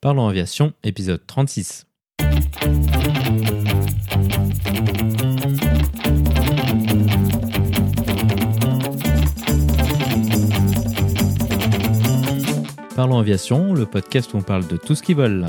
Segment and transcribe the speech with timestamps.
[0.00, 1.84] Parlons Aviation, épisode 36.
[12.94, 15.48] Parlons Aviation, le podcast où on parle de tout ce qui vole.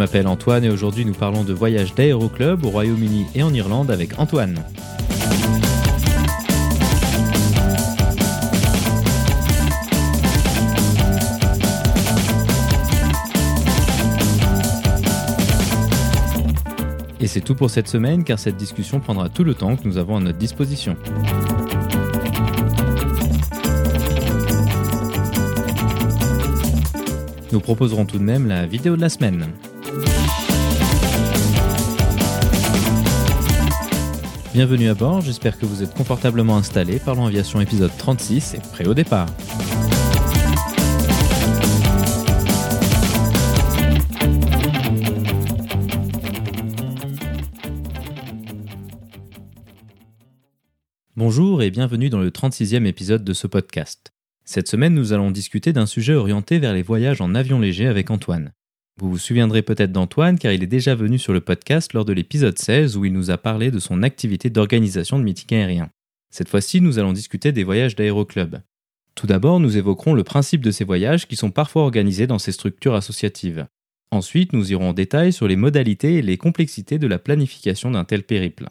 [0.00, 4.18] M'appelle Antoine et aujourd'hui nous parlons de voyage d'aéroclub au Royaume-Uni et en Irlande avec
[4.18, 4.58] Antoine.
[17.20, 19.98] Et c'est tout pour cette semaine car cette discussion prendra tout le temps que nous
[19.98, 20.96] avons à notre disposition.
[27.52, 29.44] Nous proposerons tout de même la vidéo de la semaine.
[34.52, 36.98] Bienvenue à bord, j'espère que vous êtes confortablement installés.
[36.98, 39.28] Parlons Aviation épisode 36 et prêt au départ.
[51.14, 54.12] Bonjour et bienvenue dans le 36e épisode de ce podcast.
[54.44, 58.10] Cette semaine, nous allons discuter d'un sujet orienté vers les voyages en avion léger avec
[58.10, 58.52] Antoine.
[58.98, 62.12] Vous vous souviendrez peut-être d'Antoine car il est déjà venu sur le podcast lors de
[62.12, 65.90] l'épisode 16 où il nous a parlé de son activité d'organisation de meetings aériens.
[66.30, 68.60] Cette fois-ci, nous allons discuter des voyages d'aéroclub.
[69.14, 72.52] Tout d'abord, nous évoquerons le principe de ces voyages qui sont parfois organisés dans ces
[72.52, 73.66] structures associatives.
[74.12, 78.04] Ensuite, nous irons en détail sur les modalités et les complexités de la planification d'un
[78.04, 78.68] tel périple.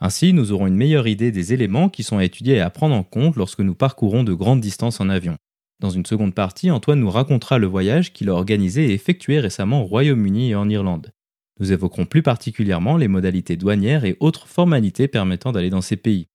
[0.00, 2.94] Ainsi, nous aurons une meilleure idée des éléments qui sont à étudier et à prendre
[2.94, 5.36] en compte lorsque nous parcourons de grandes distances en avion.
[5.80, 9.82] Dans une seconde partie, Antoine nous racontera le voyage qu'il a organisé et effectué récemment
[9.82, 11.12] au Royaume-Uni et en Irlande.
[11.60, 16.26] Nous évoquerons plus particulièrement les modalités douanières et autres formalités permettant d'aller dans ces pays.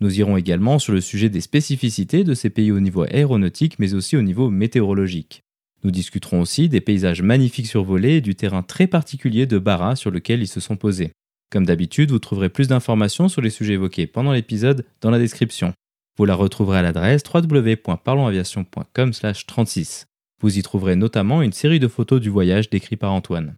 [0.00, 3.94] Nous irons également sur le sujet des spécificités de ces pays au niveau aéronautique mais
[3.94, 5.42] aussi au niveau météorologique.
[5.84, 10.12] Nous discuterons aussi des paysages magnifiques survolés et du terrain très particulier de Barra sur
[10.12, 11.12] lequel ils se sont posés.
[11.50, 15.74] Comme d'habitude, vous trouverez plus d'informations sur les sujets évoqués pendant l'épisode dans la description.
[16.18, 20.04] Vous la retrouverez à l'adresse www.parlonsaviation.com/36.
[20.42, 23.56] Vous y trouverez notamment une série de photos du voyage décrit par Antoine.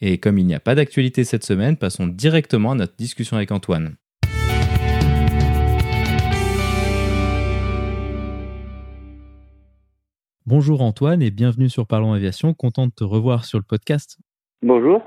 [0.00, 3.52] Et comme il n'y a pas d'actualité cette semaine, passons directement à notre discussion avec
[3.52, 3.96] Antoine.
[10.46, 14.16] Bonjour Antoine et bienvenue sur Parlons Aviation, content de te revoir sur le podcast.
[14.62, 15.02] Bonjour.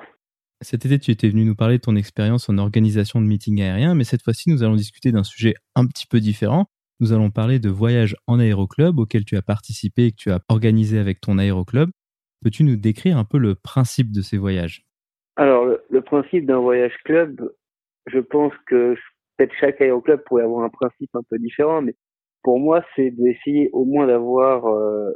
[0.62, 3.96] Cet été, tu étais venu nous parler de ton expérience en organisation de meetings aériens,
[3.96, 6.68] mais cette fois-ci, nous allons discuter d'un sujet un petit peu différent.
[7.00, 10.42] Nous allons parler de voyages en aéroclub auquel tu as participé et que tu as
[10.48, 11.90] organisé avec ton aéroclub.
[12.44, 14.86] Peux-tu nous décrire un peu le principe de ces voyages?
[15.36, 17.52] Alors, le, principe d'un voyage club,
[18.06, 18.96] je pense que
[19.38, 21.96] peut-être chaque aéroclub pourrait avoir un principe un peu différent, mais
[22.44, 25.12] pour moi, c'est d'essayer au moins d'avoir euh,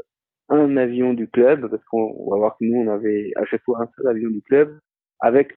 [0.50, 3.82] un avion du club, parce qu'on va voir que nous, on avait à chaque fois
[3.82, 4.80] un seul avion du club,
[5.20, 5.54] avec,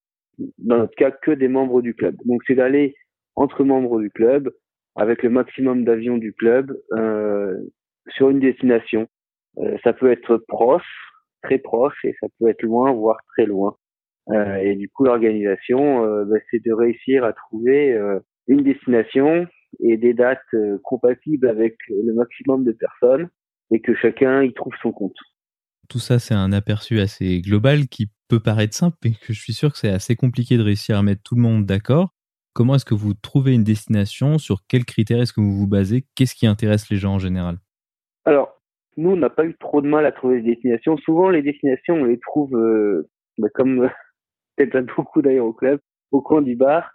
[0.59, 2.17] dans notre cas, que des membres du club.
[2.27, 2.95] Donc, c'est d'aller
[3.37, 4.53] entre membres du club,
[5.01, 7.57] avec le maximum d'avions du club euh,
[8.09, 9.09] sur une destination.
[9.57, 10.85] Euh, ça peut être proche,
[11.43, 13.77] très proche, et ça peut être loin, voire très loin.
[14.29, 17.99] Euh, et du coup, l'organisation, bah, c'est de réussir à trouver
[18.47, 19.47] une destination
[19.81, 20.39] et des dates
[20.85, 23.31] compatibles avec le maximum de personnes
[23.73, 25.17] et que chacun y trouve son compte.
[25.89, 29.55] Tout ça, c'est un aperçu assez global qui peut paraître simple, mais que je suis
[29.55, 32.15] sûr que c'est assez compliqué de réussir à mettre tout le monde d'accord.
[32.53, 34.39] Comment est-ce que vous trouvez une destination?
[34.39, 36.05] Sur quels critères est-ce que vous vous basez?
[36.17, 37.59] Qu'est-ce qui intéresse les gens en général?
[38.25, 38.61] Alors,
[38.97, 40.97] nous, on n'a pas eu trop de mal à trouver des destinations.
[40.99, 43.89] Souvent, les destinations, on les trouve euh, bah, comme
[44.57, 45.81] peut-être beaucoup d'aéroclubs,
[46.11, 46.91] au coin du bar,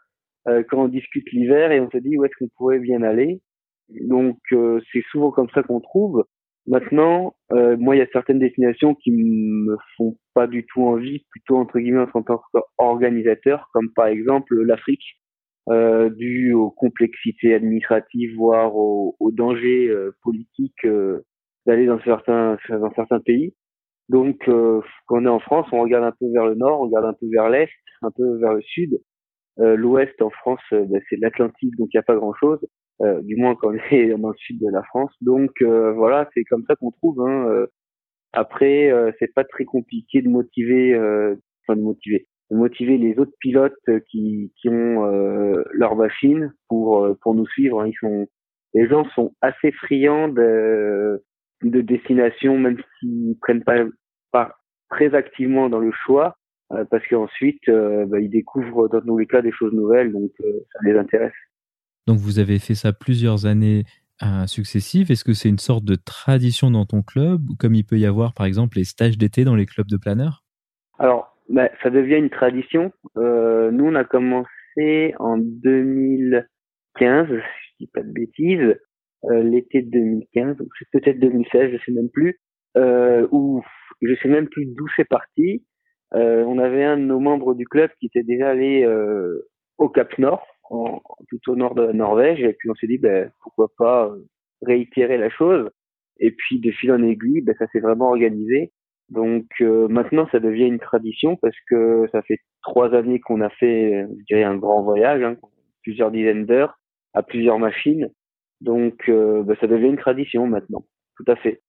[0.47, 3.41] euh, quand on discute l'hiver et on se dit où est-ce qu'on pourrait bien aller.
[3.89, 6.25] Donc, euh, c'est souvent comme ça qu'on trouve.
[6.67, 11.23] Maintenant, euh, moi, il y a certaines destinations qui me font pas du tout envie,
[11.29, 15.03] plutôt entre guillemets en tant qu'organisateur, comme par exemple l'Afrique
[15.69, 21.25] euh, dû aux complexités administratives, voire aux, dangers euh, politiques euh,
[21.65, 23.55] d'aller dans certains dans certains pays.
[24.07, 26.85] Donc, euh, quand on est en France, on regarde un peu vers le nord, on
[26.85, 27.69] regarde un peu vers l'est,
[28.03, 28.99] un peu vers le sud.
[29.57, 32.59] L'ouest en France, ben, c'est l'Atlantique, donc il n'y a pas grand-chose.
[33.23, 35.11] du moins quand on est dans le sud de la France.
[35.21, 37.21] Donc voilà, c'est comme ça qu'on trouve.
[37.21, 37.65] Hein.
[38.33, 43.73] Après, c'est pas très compliqué de motiver, enfin de motiver, motiver les autres pilotes
[44.09, 47.85] qui, qui ont euh, leur machine pour euh, pour nous suivre.
[47.85, 48.27] Ils sont,
[48.73, 51.23] les gens sont assez friands de,
[51.63, 53.83] de destination, même s'ils prennent pas,
[54.31, 54.55] pas
[54.89, 56.35] très activement dans le choix.
[56.89, 60.97] parce qu'ensuite, bah, ils découvrent dans tous les cas des choses nouvelles, donc ça les
[60.97, 61.33] intéresse.
[62.07, 63.83] Donc vous avez fait ça plusieurs années
[64.45, 65.11] successives.
[65.11, 68.33] Est-ce que c'est une sorte de tradition dans ton club, comme il peut y avoir
[68.33, 70.43] par exemple les stages d'été dans les clubs de planeurs?
[70.99, 72.91] Alors, bah, ça devient une tradition.
[73.17, 78.75] Euh, nous, on a commencé en 2015, si je dis pas de bêtises,
[79.25, 82.39] euh, l'été 2015, ou c'est peut-être 2016, je sais même plus,
[82.77, 83.63] euh, où
[84.01, 85.63] je sais même plus d'où c'est parti.
[86.13, 89.47] Euh, on avait un de nos membres du club qui était déjà allé euh,
[89.77, 92.97] au Cap Nord, en, tout au nord de la Norvège, et puis on s'est dit
[92.97, 94.25] ben, pourquoi pas euh,
[94.61, 95.69] réitérer la chose.
[96.19, 98.71] Et puis de fil en aiguille, ben, ça s'est vraiment organisé.
[99.09, 103.49] Donc euh, maintenant, ça devient une tradition parce que ça fait trois années qu'on a
[103.49, 105.35] fait, je dirais, un grand voyage, hein,
[105.83, 106.79] plusieurs dizaines d'heures,
[107.13, 108.09] à plusieurs machines.
[108.61, 110.85] Donc euh, ben, ça devient une tradition maintenant,
[111.17, 111.61] tout à fait.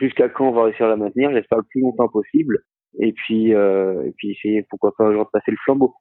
[0.00, 1.30] Jusqu'à quand on va réussir à la maintenir?
[1.32, 2.58] J'espère le plus longtemps possible.
[2.98, 5.94] Et puis, euh, et puis essayer, pourquoi pas, de passer le flambeau.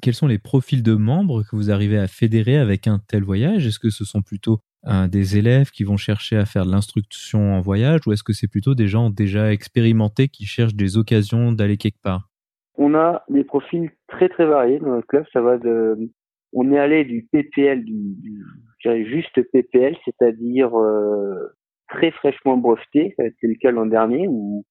[0.00, 3.66] Quels sont les profils de membres que vous arrivez à fédérer avec un tel voyage?
[3.66, 7.60] Est-ce que ce sont plutôt des élèves qui vont chercher à faire de l'instruction en
[7.60, 11.76] voyage ou est-ce que c'est plutôt des gens déjà expérimentés qui cherchent des occasions d'aller
[11.76, 12.28] quelque part?
[12.74, 15.24] On a des profils très très variés dans notre club.
[15.32, 16.10] Ça va de,
[16.52, 21.54] on est allé du PPL, du, du juste PPL, c'est-à-dire euh,
[21.88, 23.14] très fraîchement breveté.
[23.18, 24.64] C'était le cas l'an dernier où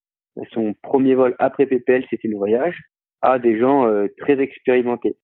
[0.54, 2.78] son premier vol après PPL c'était le voyage,
[3.22, 5.16] à des gens euh, très expérimentés.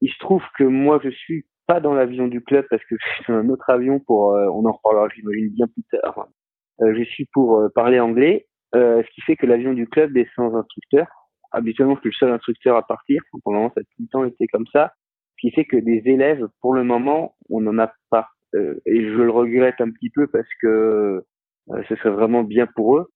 [0.00, 2.96] Il se trouve que moi je suis pas dans l'avion du club parce que
[3.26, 6.26] c'est un autre avion pour, euh, on en reparlera j'imagine bien plus tard.
[6.80, 10.28] Euh, je suis pour euh, parler anglais, ce qui fait que l'avion du club est
[10.34, 11.06] sans instructeur.
[11.52, 13.22] Habituellement, je suis le seul instructeur à partir.
[13.30, 14.92] Pour le moment, ça a tout le temps été comme ça.
[15.36, 18.28] Ce qui fait que des élèves, pour le moment, on n'en a pas.
[18.54, 21.24] et je le regrette un petit peu parce que
[21.88, 23.06] ce serait vraiment bien pour eux.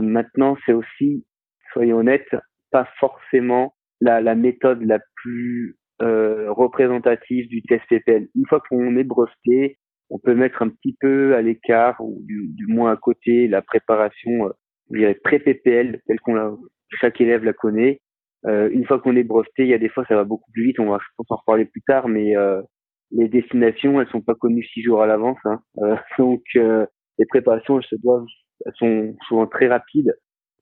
[0.00, 1.24] maintenant, c'est aussi,
[1.72, 2.34] soyons honnêtes,
[2.70, 8.28] pas forcément la méthode la plus euh, représentatif du test PPL.
[8.34, 9.78] Une fois qu'on est breveté,
[10.10, 14.46] on peut mettre un petit peu à l'écart ou du, moins à côté la préparation,
[14.46, 14.50] euh,
[14.90, 16.52] je pré-PPL, telle qu'on la,
[17.00, 18.00] chaque élève la connaît.
[18.46, 20.64] Euh, une fois qu'on est breveté, il y a des fois ça va beaucoup plus
[20.64, 20.78] vite.
[20.78, 22.62] On va, je pense, en reparler plus tard, mais euh,
[23.10, 25.38] les destinations, elles sont pas connues six jours à l'avance.
[25.44, 25.60] Hein.
[25.78, 28.26] Euh, donc les préparations, elles se doivent,
[28.64, 30.14] elles sont souvent très rapides.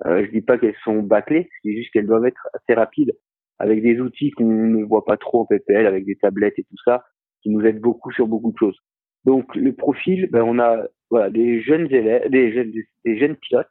[0.04, 3.12] je dis pas qu'elles sont bâclées, je dis juste qu'elles doivent être assez rapides
[3.58, 6.76] avec des outils qu'on ne voit pas trop en PPL, avec des tablettes et tout
[6.84, 7.04] ça,
[7.42, 8.78] qui nous aident beaucoup sur beaucoup de choses.
[9.24, 12.72] Donc le profil, ben, on a voilà des jeunes élèves, des jeunes,
[13.04, 13.66] des, jeunes pilotes.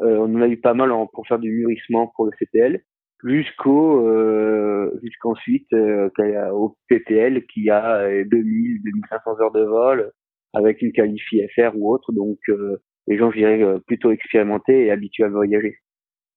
[0.00, 2.82] Euh, on en a eu pas mal en, pour faire du mûrissement pour le CPL,
[3.24, 6.08] jusqu'au euh, jusqu'ensuite euh,
[6.52, 10.12] au PPL qui a 2000, 2500 heures de vol
[10.52, 12.12] avec une qualifie FR ou autre.
[12.12, 15.78] Donc euh, les gens, je dirais, euh, plutôt expérimentés et habitués à voyager.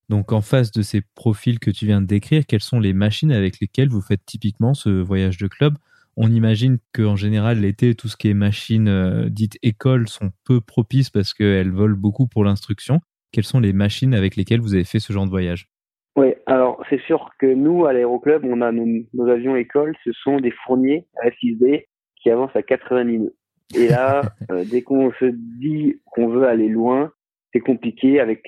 [0.09, 3.31] Donc en face de ces profils que tu viens de décrire, quelles sont les machines
[3.31, 5.75] avec lesquelles vous faites typiquement ce voyage de club?
[6.15, 10.61] On imagine qu'en général l'été, tout ce qui est machines euh, dites école sont peu
[10.61, 12.99] propices parce qu'elles volent beaucoup pour l'instruction.
[13.31, 15.69] Quelles sont les machines avec lesquelles vous avez fait ce genre de voyage?
[16.15, 20.37] Oui, alors c'est sûr que nous à l'aéroclub, on a nos, avions écoles, ce sont
[20.37, 21.85] des fourniers à 6D
[22.21, 23.35] qui avancent à 80 nœuds.
[23.75, 24.21] Et là,
[24.51, 27.11] euh, dès qu'on se dit qu'on veut aller loin,
[27.51, 28.43] c'est compliqué avec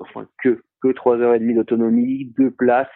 [0.00, 2.88] enfin que que trois heures et demie d'autonomie, deux places.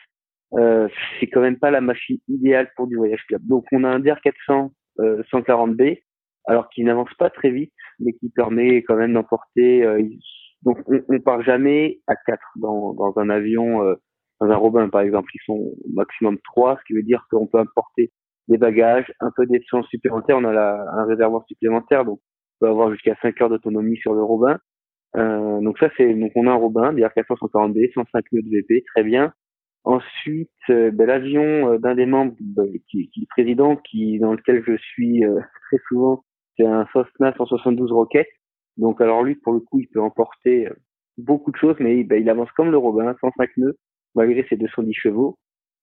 [0.55, 0.89] Euh,
[1.21, 3.43] c'est quand même pas la machine idéale pour du voyage club.
[3.47, 6.03] Donc on a un DR 400 euh, 140B,
[6.47, 9.85] alors qui n'avance pas très vite, mais qui permet quand même d'emporter.
[9.85, 10.03] Euh,
[10.63, 13.95] donc on, on part jamais à quatre dans, dans un avion, euh,
[14.41, 17.47] dans un Robin par exemple, ils sont au maximum trois, ce qui veut dire qu'on
[17.47, 18.11] peut importer
[18.49, 22.71] des bagages, un peu d'essence supplémentaire, on a la, un réservoir supplémentaire, donc on peut
[22.71, 24.59] avoir jusqu'à 5 heures d'autonomie sur le Robin.
[25.17, 28.85] Euh, donc ça c'est donc on a un Robin, DR 440B, 105 nœuds de VP,
[28.95, 29.33] très bien.
[29.85, 34.33] Ensuite, euh, ben, l'avion euh, d'un des membres ben, qui, qui est président, qui dans
[34.35, 36.25] lequel je suis euh, très souvent,
[36.57, 38.27] c'est un Cessna 172 Rocket.
[38.77, 40.69] Donc alors lui pour le coup il peut emporter
[41.17, 43.77] beaucoup de choses, mais ben, il avance comme le Robin, 105 nœuds
[44.15, 45.39] malgré ses 210 chevaux.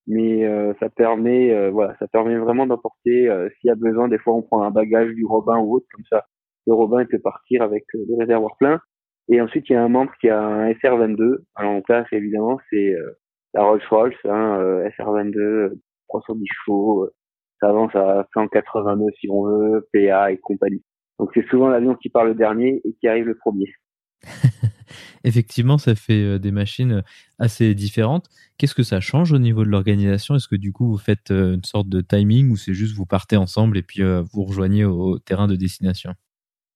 [0.07, 0.47] Mais
[0.79, 3.27] ça permet voilà, ça permet vraiment d'emporter
[3.57, 4.07] s'il y a besoin.
[4.07, 6.25] Des fois on prend un bagage du Robin ou autre comme ça.
[6.67, 8.79] Le Robin il peut partir avec le réservoir plein.
[9.27, 11.37] Et ensuite, il y a un membre qui a un SR22.
[11.55, 13.17] Alors, donc là, évidemment, c'est euh,
[13.53, 15.79] la Rolls-Royce, hein, euh, SR22,
[16.09, 17.13] 310 chevaux, euh,
[17.59, 20.83] ça avance à 182 si on veut, PA et compagnie.
[21.17, 23.73] Donc c'est souvent l'avion qui part le dernier et qui arrive le premier.
[25.23, 27.01] Effectivement, ça fait des machines
[27.39, 28.29] assez différentes.
[28.57, 30.35] Qu'est-ce que ça change au niveau de l'organisation?
[30.35, 33.37] Est-ce que du coup vous faites une sorte de timing ou c'est juste vous partez
[33.37, 36.13] ensemble et puis vous rejoignez au terrain de destination?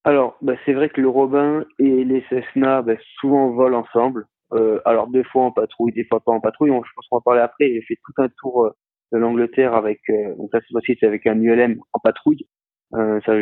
[0.05, 4.25] Alors, bah, c'est vrai que le Robin et les Cessna bah, souvent volent ensemble.
[4.53, 6.71] Euh, alors deux fois en patrouille, des fois pas en patrouille.
[6.71, 7.67] On, je pense qu'on va parler après.
[7.67, 8.71] J'ai fait tout un tour euh,
[9.11, 12.47] de l'Angleterre avec euh, donc là cette fois-ci c'est avec un ULM en patrouille.
[12.95, 13.33] Euh, ça,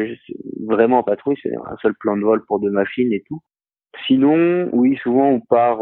[0.66, 3.40] vraiment en patrouille, c'est un seul plan de vol pour deux machines et tout.
[4.06, 5.80] Sinon, oui, souvent on part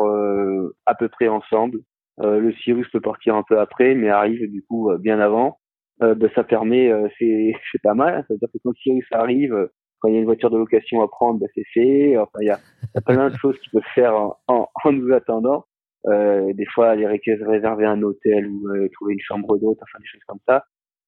[0.86, 1.79] à peu près ensemble.
[2.20, 5.60] le Cyrus peut partir un peu après, mais arrive du coup bien avant.
[6.00, 8.24] Ben, ça permet, c'est pas mal.
[8.27, 9.70] C'est-à-dire que quand le Cyrus arrive,
[10.07, 12.17] il y a une voiture de location à prendre, ben, c'est fait.
[12.17, 12.59] Enfin, il y a,
[12.93, 15.65] y a plein de choses qu'il peut faire en, en, en nous attendant.
[16.07, 20.07] Euh, des fois, aller réserver un hôtel ou euh, trouver une chambre d'hôte, enfin des
[20.07, 20.63] choses comme ça.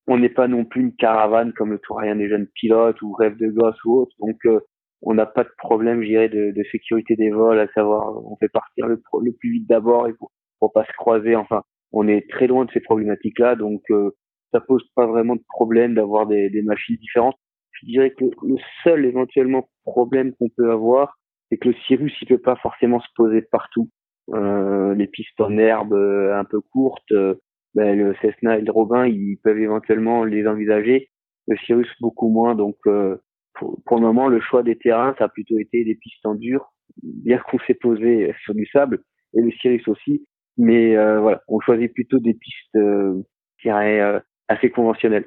[0.08, 3.38] On n'est pas non plus une caravane comme le Tour des jeunes pilotes ou rêve
[3.38, 4.16] de gosse ou autre.
[4.20, 4.60] Donc, euh,
[5.02, 8.36] on n'a pas de problème, je dirais, de, de, sécurité des vols, à savoir, on
[8.38, 11.36] fait partir le, le plus vite d'abord et pour, pour pas se croiser.
[11.36, 11.62] Enfin,
[11.92, 14.12] on est très loin de ces problématiques-là, donc euh,
[14.52, 17.38] ça pose pas vraiment de problème d'avoir des, des machines différentes
[17.82, 21.18] je dirais que le seul éventuellement problème qu'on peut avoir,
[21.50, 23.90] c'est que le Cyrus il peut pas forcément se poser partout.
[24.34, 27.36] Euh, les pistes en herbe euh, un peu courtes, euh,
[27.76, 31.10] ben, le Cessna et le Robin ils peuvent éventuellement les envisager.
[31.48, 32.56] Le Cyrus beaucoup moins.
[32.56, 33.18] Donc euh,
[33.54, 36.36] pour, pour, le moment le choix des terrains ça a plutôt été des pistes en
[36.36, 39.02] dur, bien qu'on s'est posé sur du sable
[39.34, 40.26] et le Cyrus aussi.
[40.58, 45.26] Mais voilà, on choisit plutôt des pistes, euh, assez conventionnelles.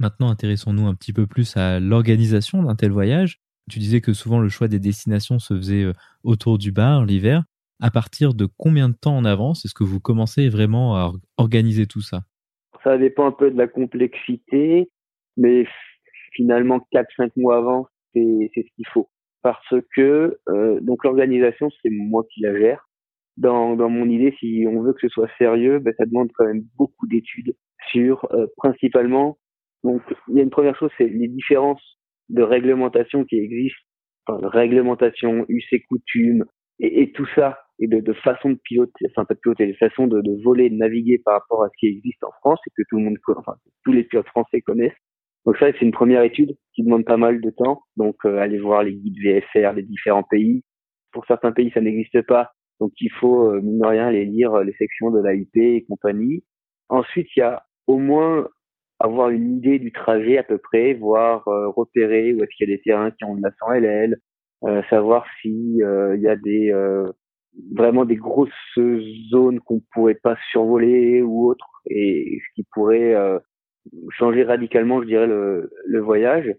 [0.00, 3.38] Maintenant, intéressons-nous un petit peu plus à l'organisation d'un tel voyage.
[3.70, 5.92] Tu disais que souvent le choix des destinations se faisait euh,
[6.24, 7.44] autour du bar l'hiver.
[7.82, 11.86] À partir de combien de temps en avance est-ce que vous commencez vraiment à organiser
[11.86, 12.22] tout ça?
[12.82, 14.88] Ça dépend un peu de la complexité,
[15.36, 15.66] mais
[16.32, 19.10] finalement 4-5 mois avant, c'est ce qu'il faut.
[19.42, 22.88] Parce que euh, donc l'organisation, c'est moi qui la gère.
[23.36, 26.46] Dans, dans mon idée, si on veut que ce soit sérieux, ben, ça demande quand
[26.46, 27.54] même beaucoup d'études
[27.90, 29.36] sur euh, principalement
[29.84, 31.82] donc, il y a une première chose, c'est les différences
[32.28, 33.80] de réglementation qui existent,
[34.26, 36.44] enfin, réglementation, us et coutumes,
[36.78, 39.76] et, et, tout ça, et de, de, façon de piloter, enfin pas de piloter, de
[39.76, 42.70] façon de, de, voler, de naviguer par rapport à ce qui existe en France et
[42.76, 44.96] que tout le monde, enfin tous les pilotes français connaissent.
[45.46, 47.82] Donc ça, c'est une première étude qui demande pas mal de temps.
[47.96, 50.62] Donc euh, aller voir les guides VFR des différents pays.
[51.12, 54.58] Pour certains pays, ça n'existe pas, donc il faut euh, mine de rien les lire
[54.58, 56.44] les sections de l'AIP et compagnie.
[56.88, 58.48] Ensuite, il y a au moins
[59.00, 62.72] avoir une idée du trajet à peu près, voir euh, repérer où est-ce qu'il y
[62.72, 64.16] a des terrains qui ont de la 100 LL,
[64.64, 66.72] euh, savoir si euh, il y a des
[67.74, 68.50] vraiment des grosses
[69.30, 73.16] zones qu'on pourrait pas survoler ou autre, et ce qui pourrait
[74.10, 76.54] changer radicalement, je dirais, le, le voyage.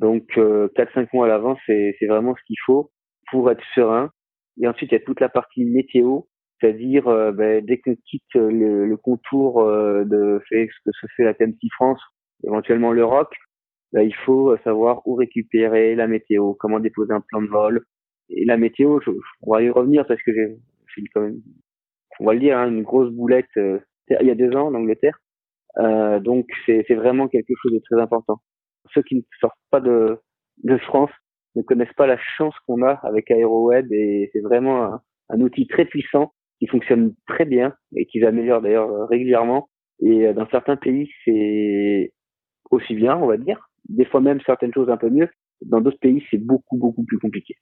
[0.00, 2.90] Donc 4-5 mois à l'avance, c'est vraiment ce qu'il faut
[3.30, 4.10] pour être serein.
[4.60, 6.22] Et ensuite, il y a toute la partie météo
[6.62, 11.24] c'est-à-dire euh, ben, dès qu'on quitte le, le contour euh, de ce que se fait
[11.24, 12.00] la TMC France,
[12.44, 13.32] éventuellement l'Europe,
[13.92, 17.84] ben, il faut savoir où récupérer la météo, comment déposer un plan de vol.
[18.30, 19.10] Et la météo, je,
[19.42, 20.56] on va y revenir parce que j'ai
[21.14, 21.40] quand même,
[22.20, 24.74] on va le dire, hein, une grosse boulette euh, il y a deux ans en
[24.74, 25.18] Angleterre.
[25.78, 28.38] Euh, donc c'est vraiment quelque chose de très important.
[28.94, 30.18] Ceux qui ne sortent pas de,
[30.64, 31.10] de France
[31.56, 35.86] ne connaissent pas la chance qu'on a avec AeroWeb et c'est vraiment un, outil très
[35.86, 39.68] puissant qui fonctionne très bien et qui s'améliore d'ailleurs euh, régulièrement.
[40.00, 42.12] Et euh, dans certains pays, c'est
[42.70, 43.68] aussi bien, on va dire.
[43.88, 45.28] Des fois même certaines choses un peu mieux.
[45.62, 47.56] Dans d'autres pays, c'est beaucoup, beaucoup plus compliqué.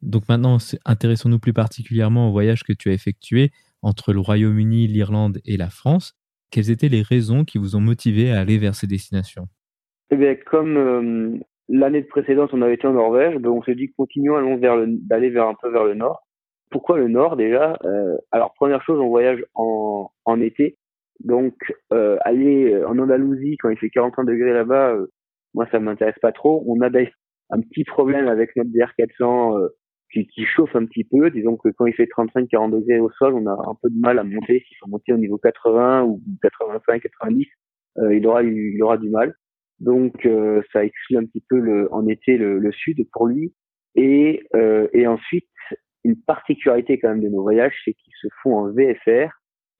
[0.00, 3.50] Donc maintenant, intéressons-nous plus particulièrement au voyage que tu as effectué
[3.82, 6.14] entre le Royaume-Uni, l'Irlande et la France.
[6.52, 9.46] Quelles étaient les raisons qui vous ont motivé à aller vers ces destinations?
[10.12, 11.38] Eh bien, Comme euh,
[11.68, 15.30] l'année précédente, on avait été en Norvège, ben, on s'est dit continuons, allons vers d'aller
[15.30, 16.25] vers un peu vers le nord.
[16.70, 20.76] Pourquoi le nord déjà euh, Alors première chose, on voyage en, en été,
[21.20, 21.54] donc
[21.92, 25.06] euh, aller euh, en Andalousie quand il fait 41 degrés là-bas, euh,
[25.54, 26.62] moi ça m'intéresse pas trop.
[26.66, 29.68] On a un petit problème avec notre DR400 euh,
[30.12, 31.30] qui, qui, chauffe un petit peu.
[31.30, 34.18] Disons que quand il fait 35-40 degrés au sol, on a un peu de mal
[34.18, 34.64] à monter.
[34.66, 37.46] S'il faut monter au niveau 80 ou 85, 90,
[38.10, 39.34] il aura il aura du mal.
[39.80, 40.28] Donc
[40.72, 43.54] ça exclut un petit peu le, en été le, le sud pour lui.
[43.94, 44.42] Et,
[44.92, 45.48] et ensuite,
[46.06, 49.30] une particularité quand même de nos voyages, c'est qu'ils se font en VFR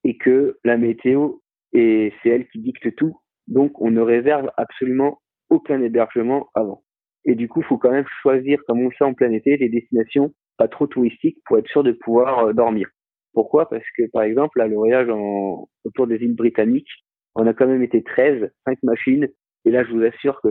[0.02, 1.36] et que la météo,
[1.72, 3.16] et c'est elle qui dicte tout.
[3.46, 6.82] Donc, on ne réserve absolument aucun hébergement avant.
[7.24, 9.56] Et du coup, il faut quand même choisir, comme on le fait en plein été,
[9.56, 12.88] des destinations pas trop touristiques pour être sûr de pouvoir euh, dormir.
[13.32, 13.68] Pourquoi?
[13.68, 16.90] Parce que, par exemple, là, le voyage en, autour des îles britanniques,
[17.36, 19.28] on a quand même été 13, 5 machines.
[19.64, 20.48] Et là, je vous assure que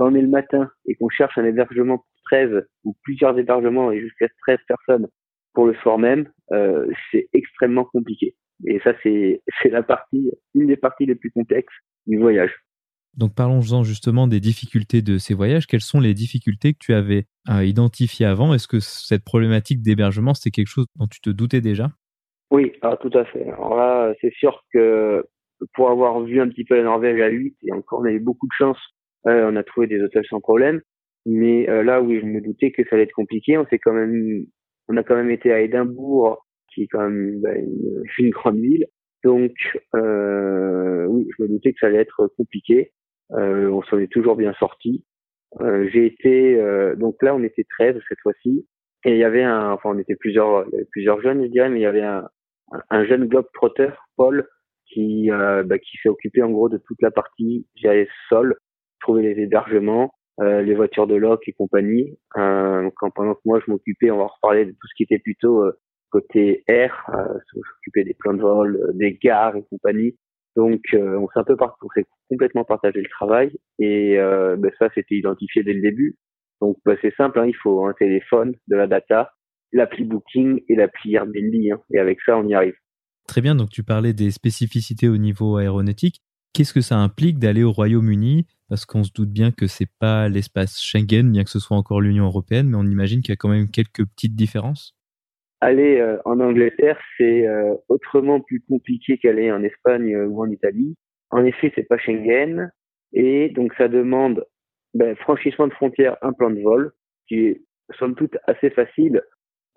[0.00, 3.92] quand on est le matin et qu'on cherche un hébergement pour 13 ou plusieurs hébergements
[3.92, 5.08] et jusqu'à 13 personnes
[5.52, 8.34] pour le soir même, euh, c'est extrêmement compliqué.
[8.66, 11.74] Et ça, c'est, la partie, une des parties les plus complexes
[12.06, 12.50] du voyage.
[13.14, 15.66] Donc parlons-en justement des difficultés de ces voyages.
[15.66, 18.54] Quelles sont les difficultés que tu avais euh, identifiées avant?
[18.54, 21.90] Est-ce que cette problématique d'hébergement, c'était quelque chose dont tu te doutais déjà?
[22.50, 23.42] Oui, ah, tout à fait.
[23.50, 25.26] Alors là, c'est sûr que
[25.74, 28.20] pour avoir vu un petit peu la Norvège à 8, et encore on a eu
[28.20, 28.78] beaucoup de chance,
[29.24, 30.80] on a trouvé des hôtels sans problème.
[31.26, 33.58] Mais euh, là, oui, je me doutais que ça allait être compliqué.
[33.58, 34.44] On s'est quand même,
[34.88, 37.50] on a quand même été à Édimbourg, qui est quand même bah,
[38.18, 38.86] une, grande ville.
[39.22, 39.52] Donc,
[39.94, 42.92] euh, oui, je me doutais que ça allait être compliqué.
[43.32, 45.04] Euh, on s'en est toujours bien sorti.
[45.60, 48.66] Euh, j'ai été, euh, donc là, on était 13 cette fois-ci.
[49.04, 51.82] Et il y avait un, enfin, on était plusieurs, plusieurs jeunes, je dirais, mais il
[51.82, 52.28] y avait un,
[52.90, 54.46] un jeune globe-trotter, Paul,
[54.86, 58.56] qui, bah, qui s'est occupé en gros de toute la partie, j'allais sol,
[59.00, 62.16] trouver les hébergements, euh, les voitures de loc et compagnie.
[62.36, 65.64] Euh, pendant que moi je m'occupais, on va reparler de tout ce qui était plutôt
[65.64, 65.72] euh,
[66.10, 70.16] côté air, euh, s'occuper des plans de vol, euh, des gares et compagnie.
[70.56, 75.14] Donc on s'est un peu on s'est complètement partagé le travail et ben, ça c'était
[75.14, 76.16] identifié dès le début.
[76.60, 79.30] Donc bah, c'est simple, hein, il faut un téléphone, de la data,
[79.72, 81.54] l'appli Booking et l'appli Airbnb.
[81.72, 82.74] Hein, et avec ça on y arrive.
[83.28, 86.20] Très bien, donc tu parlais des spécificités au niveau aéronautique.
[86.52, 90.28] Qu'est-ce que ça implique d'aller au Royaume-Uni Parce qu'on se doute bien que c'est pas
[90.28, 93.36] l'espace Schengen, bien que ce soit encore l'Union européenne, mais on imagine qu'il y a
[93.36, 94.96] quand même quelques petites différences.
[95.60, 100.48] Aller euh, en Angleterre, c'est euh, autrement plus compliqué qu'aller en Espagne euh, ou en
[100.48, 100.94] Italie.
[101.30, 102.70] En effet, c'est pas Schengen,
[103.12, 104.46] et donc ça demande
[104.94, 106.92] ben, franchissement de frontières, un plan de vol,
[107.26, 107.62] qui est
[107.98, 109.20] somme toute assez facile,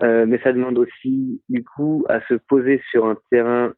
[0.01, 3.73] mais ça demande aussi du coup à se poser sur un terrain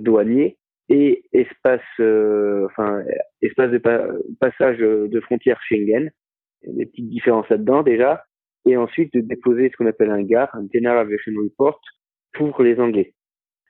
[0.00, 0.56] douanier
[0.92, 3.02] et espace, euh, enfin
[3.40, 3.78] espace de
[4.38, 6.10] passage de frontière Schengen.
[6.66, 8.24] Des petites différences là-dedans déjà.
[8.66, 11.80] Et ensuite de déposer ce qu'on appelle un GAR, un General Aviation Report,
[12.34, 13.14] pour les Anglais.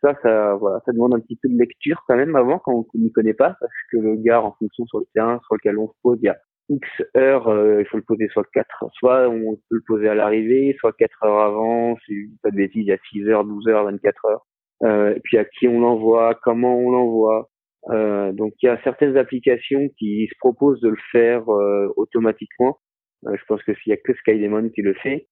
[0.03, 2.99] Ça, ça, voilà, ça demande un petit peu de lecture quand même avant quand on
[2.99, 5.89] n'y connaît pas, parce que le GAR, en fonction sur le terrain sur lequel on
[5.89, 6.37] se pose, il y a
[6.69, 10.15] X heures, euh, il faut le poser le 4, soit on peut le poser à
[10.15, 13.69] l'arrivée, soit 4 heures avant, si pas de bêtises, il y a 6 heures, 12
[13.69, 14.52] heures, 24 heures euh,
[14.85, 17.49] et puis à qui on l'envoie, comment on l'envoie.
[17.91, 22.79] Euh, donc il y a certaines applications qui se proposent de le faire euh, automatiquement.
[23.27, 25.29] Euh, je pense que s'il y a que Skydemon qui le fait,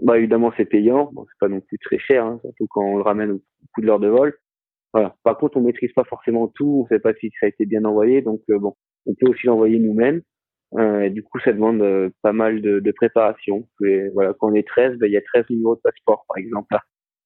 [0.00, 2.96] bah évidemment c'est payant, bon, c'est pas non plus très cher, hein, surtout quand on
[2.96, 3.40] le ramène au
[3.74, 4.34] coût de l'heure de vol.
[4.92, 5.16] Voilà.
[5.22, 7.84] Par contre, on maîtrise pas forcément tout, on sait pas si ça a été bien
[7.84, 8.74] envoyé, donc bon,
[9.06, 10.22] on peut aussi l'envoyer nous-mêmes.
[10.78, 13.66] Euh, du coup, ça demande pas mal de, de préparation.
[13.84, 16.36] Et, voilà, quand on est 13, ben, il y a 13 numéros de passeport, par
[16.38, 16.74] exemple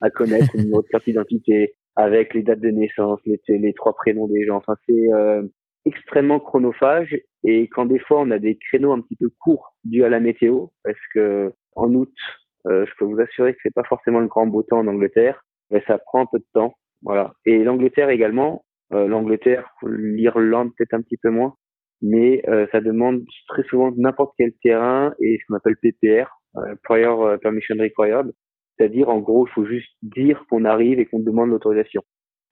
[0.00, 4.44] à connaître le numéro carte d'identité avec les dates de naissance, les, trois prénoms des
[4.44, 4.56] gens.
[4.56, 5.42] Enfin, c'est euh,
[5.86, 10.04] extrêmement chronophage et quand des fois on a des créneaux un petit peu courts dus
[10.04, 12.12] à la météo, parce que en août,
[12.66, 15.42] euh, je peux vous assurer que c'est pas forcément le grand beau temps en Angleterre,
[15.70, 16.74] mais ça prend un peu de temps.
[17.02, 17.32] Voilà.
[17.46, 21.54] Et l'Angleterre également, euh, l'Angleterre, l'Irlande peut-être un petit peu moins,
[22.02, 26.28] mais ça demande très souvent n'importe quel terrain et ce qu'on appelle PPR,
[26.82, 28.32] Prior Permission Required,
[28.76, 32.02] c'est-à-dire, en gros, il faut juste dire qu'on arrive et qu'on demande l'autorisation.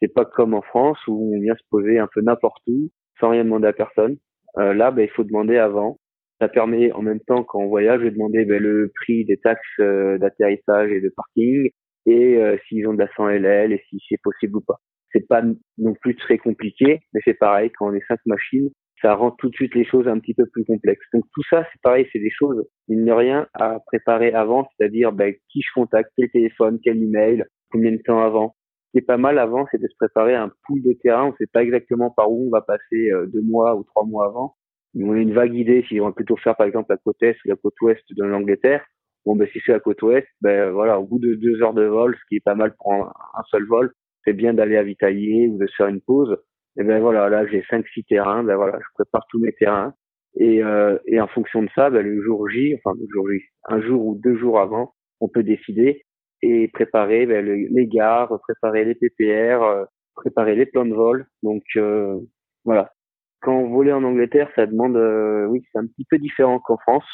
[0.01, 3.31] C'est pas comme en France où on vient se poser un peu n'importe où sans
[3.31, 4.17] rien demander à personne.
[4.59, 5.99] Euh, là, ben, il faut demander avant.
[6.41, 9.63] Ça permet en même temps quand on voyage de demander ben, le prix des taxes
[9.81, 11.71] euh, d'atterrissage et de parking
[12.07, 14.81] et euh, s'ils ont de la 100 LL et si c'est possible ou pas.
[15.13, 15.43] C'est pas
[15.79, 18.71] non plus très compliqué, mais c'est pareil quand on est cinq machines,
[19.05, 21.07] ça rend tout de suite les choses un petit peu plus complexes.
[21.13, 24.67] Donc tout ça, c'est pareil, c'est des choses, il n'y a rien à préparer avant,
[24.77, 28.57] c'est-à-dire ben, qui je contacte, quel téléphone, quel email, combien de temps avant.
[28.87, 31.25] Ce qui est pas mal avant, c'est de se préparer un pool de terrain.
[31.25, 34.07] On ne sait pas exactement par où on va passer euh, deux mois ou trois
[34.07, 34.55] mois avant.
[34.95, 37.23] Mais on a une vague idée si on va plutôt faire par exemple la côte
[37.23, 38.87] est ou la côte ouest de l'Angleterre.
[39.27, 41.85] Bon, ben si c'est la côte ouest, ben voilà, au bout de deux heures de
[41.85, 43.93] vol, ce qui est pas mal pour un, seul vol,
[44.25, 46.39] c'est bien d'aller avitailler ou de faire une pause
[46.77, 49.95] et ben voilà, là j'ai cinq six terrains, ben voilà, je prépare tous mes terrains
[50.37, 53.41] et euh, et en fonction de ça, ben le jour J, enfin le jour J,
[53.69, 56.05] un jour ou deux jours avant, on peut décider
[56.45, 59.85] et préparer ben, les gares, préparer les PPR, euh,
[60.15, 61.27] préparer les plans de vol.
[61.43, 62.19] Donc euh,
[62.65, 62.93] voilà.
[63.41, 67.05] Quand volez en Angleterre, ça demande, euh, oui, c'est un petit peu différent qu'en France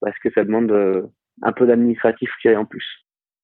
[0.00, 0.72] parce que ça demande
[1.42, 2.84] un peu d'administratif qui est en plus.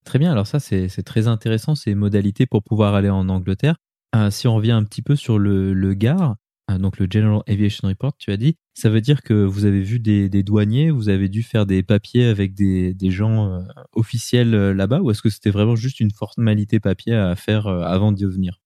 [0.05, 3.77] Très bien, alors ça c'est très intéressant ces modalités pour pouvoir aller en Angleterre.
[4.15, 6.37] Euh, si on revient un petit peu sur le, le GAR,
[6.71, 9.81] euh, donc le General Aviation Report, tu as dit, ça veut dire que vous avez
[9.81, 13.61] vu des, des douaniers, vous avez dû faire des papiers avec des, des gens euh,
[13.95, 18.27] officiels là-bas, ou est-ce que c'était vraiment juste une formalité papier à faire avant d'y
[18.27, 18.59] venir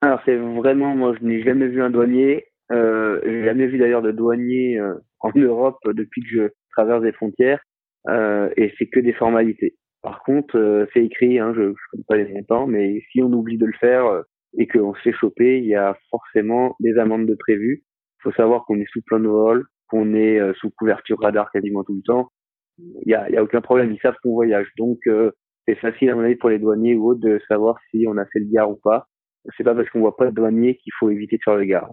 [0.00, 4.02] Alors c'est vraiment, moi je n'ai jamais vu un douanier, euh, j'ai jamais vu d'ailleurs
[4.02, 4.80] de douanier
[5.20, 7.60] en Europe depuis que je traverse des frontières,
[8.08, 9.76] et c'est que des formalités.
[10.02, 13.56] Par contre, c'est écrit, hein, je ne connais pas les montants, mais si on oublie
[13.56, 14.24] de le faire,
[14.56, 17.84] et qu'on se fait choper, il y a forcément des amendes de prévues.
[18.22, 21.84] faut savoir qu'on est sous plein de vol, qu'on est euh, sous couverture radar quasiment
[21.84, 22.30] tout le temps.
[22.78, 24.68] Il y a, y a aucun problème, ils savent qu'on voyage.
[24.78, 25.30] Donc euh,
[25.66, 28.24] c'est facile à mon avis pour les douaniers ou autres de savoir si on a
[28.26, 29.08] fait le gare ou pas.
[29.56, 31.90] C'est pas parce qu'on voit pas de douanier qu'il faut éviter de faire le gare.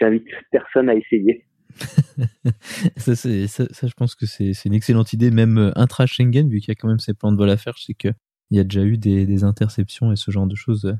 [0.00, 1.44] J'invite personne à essayer.
[2.96, 6.74] ça, je pense que c'est une excellente idée, même euh, intra-Schengen, vu qu'il y a
[6.74, 7.74] quand même ces plans de vol à faire.
[7.76, 8.14] Je sais qu'il
[8.50, 10.96] y a déjà eu des, interceptions et ce genre de choses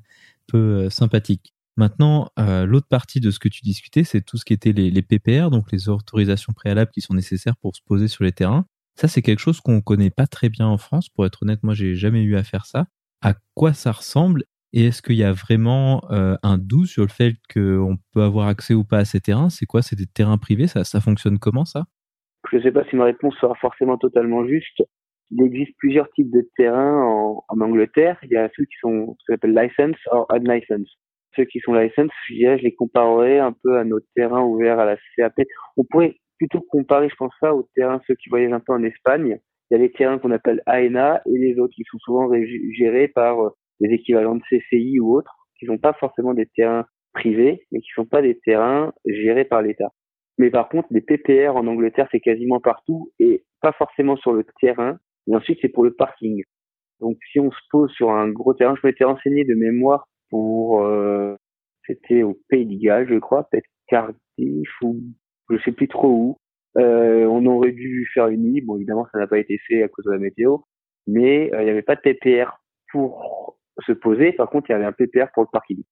[0.48, 1.54] peu sympathiques.
[1.78, 5.00] Maintenant, euh, l'autre partie de ce que tu discutais, c'est tout ce qui était les,
[5.00, 8.66] PPR, donc les autorisations préalables qui sont nécessaires pour se poser sur les terrains.
[8.96, 11.08] Ça, c'est quelque chose qu'on connaît pas très bien en France.
[11.08, 12.86] Pour être honnête, moi, j'ai jamais eu à faire ça.
[13.22, 14.42] À quoi ça ressemble?
[14.72, 18.48] Et est-ce qu'il y a vraiment euh, un doute sur le fait qu'on peut avoir
[18.48, 19.48] accès ou pas à ces terrains?
[19.48, 19.80] C'est quoi?
[19.80, 20.66] C'est des terrains privés?
[20.66, 21.84] Ça, ça fonctionne comment ça?
[22.50, 24.82] Je ne sais pas si ma réponse sera forcément totalement juste.
[25.30, 28.18] Il existe plusieurs types de terrains en, en Angleterre.
[28.22, 30.96] Il y a ceux qui sont ce qu'on appelle license ou unlicensed
[31.38, 34.78] ceux qui sont license, je dirais, je les comparerais un peu à nos terrains ouverts
[34.78, 35.34] à la CAP.
[35.76, 38.82] On pourrait plutôt comparer, je pense ça, aux terrains, ceux qui voyagent un peu en
[38.82, 39.38] Espagne.
[39.70, 42.30] Il y a les terrains qu'on appelle AENA et les autres qui sont souvent
[42.76, 46.86] gérés par euh, des équivalents de CCI ou autres, qui sont pas forcément des terrains
[47.12, 49.92] privés, mais qui sont pas des terrains gérés par l'État.
[50.38, 54.44] Mais par contre, les PPR en Angleterre, c'est quasiment partout et pas forcément sur le
[54.60, 54.98] terrain.
[55.28, 56.42] Et ensuite, c'est pour le parking.
[57.00, 60.84] Donc, si on se pose sur un gros terrain, je m'étais renseigné de mémoire pour
[60.84, 61.36] euh,
[61.86, 65.00] c'était au Pays de Galles, je crois, peut-être Cardiff ou
[65.50, 66.38] je sais plus trop où.
[66.76, 68.60] Euh, on aurait dû faire une nuit.
[68.60, 70.58] Bon, évidemment, ça n'a pas été fait à cause de la météo,
[71.06, 72.60] mais euh, il n'y avait pas de PPR
[72.92, 74.32] pour se poser.
[74.32, 75.82] Par contre, il y avait un PPR pour le parking.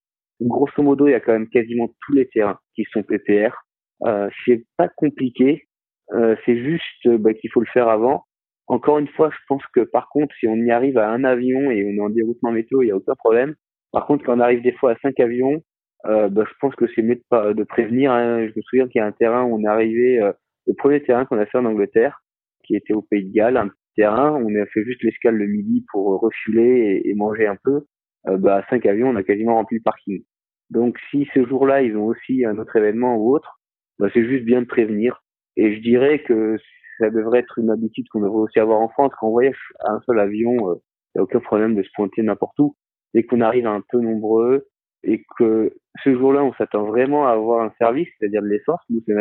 [0.41, 3.65] Grosso modo, il y a quand même quasiment tous les terrains qui sont PPR.
[4.05, 5.67] Euh, c'est pas compliqué.
[6.13, 8.26] Euh, c'est juste bah, qu'il faut le faire avant.
[8.69, 11.71] Encore une fois, je pense que par contre, si on y arrive à un avion
[11.71, 13.55] et on est en déroutement météo, il n'y a aucun problème.
[13.93, 15.63] Par contre, quand on arrive des fois à cinq avions,
[16.07, 18.13] euh, bah, je pense que c'est mieux de, de prévenir.
[18.13, 18.47] Hein.
[18.47, 20.33] Je me souviens qu'il y a un terrain où on est arrivé, euh,
[20.67, 22.23] le premier terrain qu'on a fait en Angleterre,
[22.65, 24.33] qui était au Pays de Galles, un petit terrain.
[24.33, 27.87] On a fait juste l'escale le midi pour refuler et, manger un peu.
[28.29, 30.23] Euh, bah, à cinq avions, on a quasiment rempli le parking.
[30.71, 33.61] Donc, si ce jour-là, ils ont aussi un autre événement ou autre,
[33.99, 35.23] bah, c'est juste bien de prévenir.
[35.57, 36.57] Et je dirais que
[36.99, 39.13] ça devrait être une habitude qu'on devrait aussi avoir en France.
[39.19, 40.75] Quand on voyage à un seul avion, il euh,
[41.15, 42.75] n'y a aucun problème de se pointer n'importe où
[43.15, 44.67] et qu'on arrive un peu nombreux
[45.03, 48.81] et que ce jour-là, on s'attend vraiment à avoir un service, c'est-à-dire de l'essence.
[48.91, 49.13] Nous, si,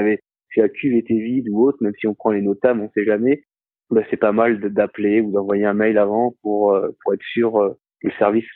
[0.52, 3.06] si la cuve était vide ou autre, même si on prend les notables, on sait
[3.06, 3.44] jamais,
[4.10, 7.70] c'est pas mal d'appeler ou d'envoyer un mail avant pour, euh, pour être sûr euh,
[8.02, 8.48] que le service,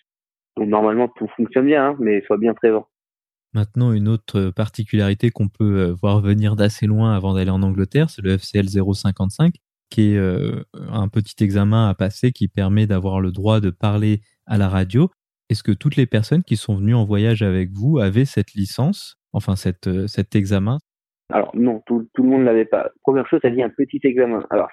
[0.57, 2.87] donc normalement tout fonctionne bien, hein, mais soit bien présent.
[3.53, 8.09] Maintenant, une autre particularité qu'on peut euh, voir venir d'assez loin avant d'aller en Angleterre,
[8.09, 9.55] c'est le FCL 055,
[9.89, 10.19] qui est
[10.75, 15.09] un petit examen à passer qui permet d'avoir le droit de parler à la radio
[15.49, 19.17] est-ce que toutes les personnes qui sont venues en voyage avec vous avaient cette licence,
[19.33, 20.77] enfin cette, euh, cet examen?
[21.31, 22.91] Alors non, tout, tout le monde l'avait pas.
[23.01, 24.45] Première chose, ça dit un petit examen.
[24.51, 24.69] Alors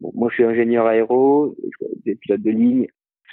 [0.00, 1.54] moi je suis ingénieur aéro,
[2.04, 2.86] des pilotes de ligne.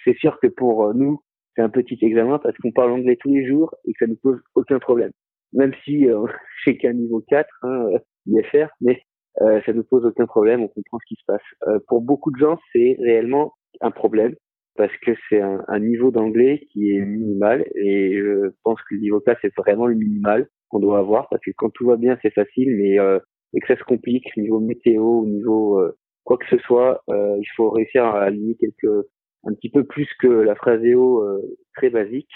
[0.04, 1.22] C'est sûr que pour euh, nous,
[1.56, 4.16] c'est un petit examen parce qu'on parle anglais tous les jours et que ça ne
[4.16, 5.12] pose aucun problème.
[5.54, 6.26] Même si euh,
[6.66, 7.90] j'ai qu'un niveau 4, hein,
[8.28, 9.02] IFR, mais
[9.42, 11.82] euh, ça ne pose aucun problème, on comprend ce qui se passe.
[11.88, 14.36] pour beaucoup de gens, c'est réellement un problème
[14.76, 19.02] parce que c'est un, un, niveau d'anglais qui est minimal et je pense que le
[19.02, 22.18] niveau 4 c'est vraiment le minimal qu'on doit avoir parce que quand tout va bien
[22.22, 23.20] c'est facile mais euh,
[23.54, 27.38] et que ça se complique niveau météo au niveau euh, quoi que ce soit euh,
[27.40, 29.08] il faut réussir à aligner quelque
[29.46, 31.42] un petit peu plus que la phraséo euh,
[31.76, 32.32] très basique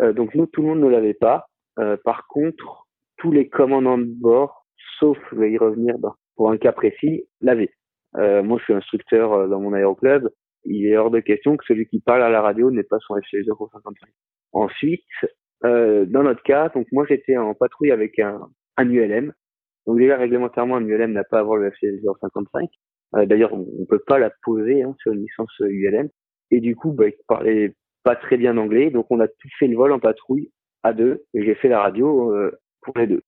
[0.00, 1.46] euh, donc nous tout le monde ne l'avait pas
[2.04, 4.66] par contre tous les commandants de bord
[4.98, 5.96] sauf je vais y revenir
[6.36, 7.72] pour un cas précis l'avaient
[8.14, 10.28] moi je suis instructeur dans mon aéroclub
[10.64, 13.16] il est hors de question que celui qui parle à la radio n'ait pas son
[13.16, 13.94] FC 055.
[14.52, 15.02] Ensuite,
[15.64, 19.32] euh, dans notre cas, donc moi j'étais en patrouille avec un, un ULM.
[19.86, 22.68] Donc déjà réglementairement un ULM n'a pas à avoir le FC 055.
[23.16, 26.08] Euh, D'ailleurs on, ne peut pas la poser hein, sur une licence ULM.
[26.52, 29.66] Et du coup, bah, il parlait pas très bien anglais, donc on a tout fait
[29.66, 30.50] le vol en patrouille
[30.82, 33.22] à deux et j'ai fait la radio euh, pour les deux.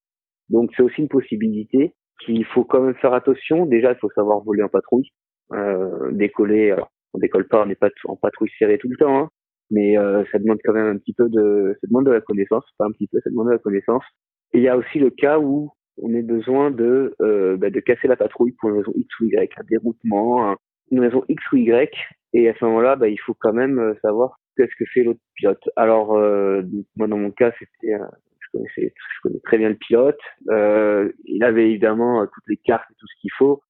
[0.51, 3.67] Donc c'est aussi une possibilité qu'il faut quand même faire attention.
[3.67, 5.09] Déjà, il faut savoir voler en patrouille,
[5.53, 6.71] euh, décoller.
[6.71, 9.29] Alors, on décolle pas, on n'est pas en patrouille serrée tout le temps, hein,
[9.71, 12.65] mais euh, ça demande quand même un petit peu de, ça demande de la connaissance,
[12.77, 14.05] pas un petit peu, ça demande de la connaissance.
[14.53, 15.71] Et il y a aussi le cas où
[16.03, 19.27] on a besoin de, euh, bah, de casser la patrouille pour une raison X ou
[19.27, 20.57] Y, un déroutement,
[20.91, 21.91] une raison X ou Y,
[22.35, 25.21] et à ce moment-là, bah, il faut quand même euh, savoir qu'est-ce que fait l'autre
[25.37, 25.63] pilote.
[25.77, 26.63] Alors, euh,
[26.97, 27.97] moi dans mon cas, c'était,
[28.41, 30.19] je connaissais, je connais très bien le pilote.
[30.51, 33.63] Euh, il avait évidemment toutes les cartes et tout ce qu'il faut,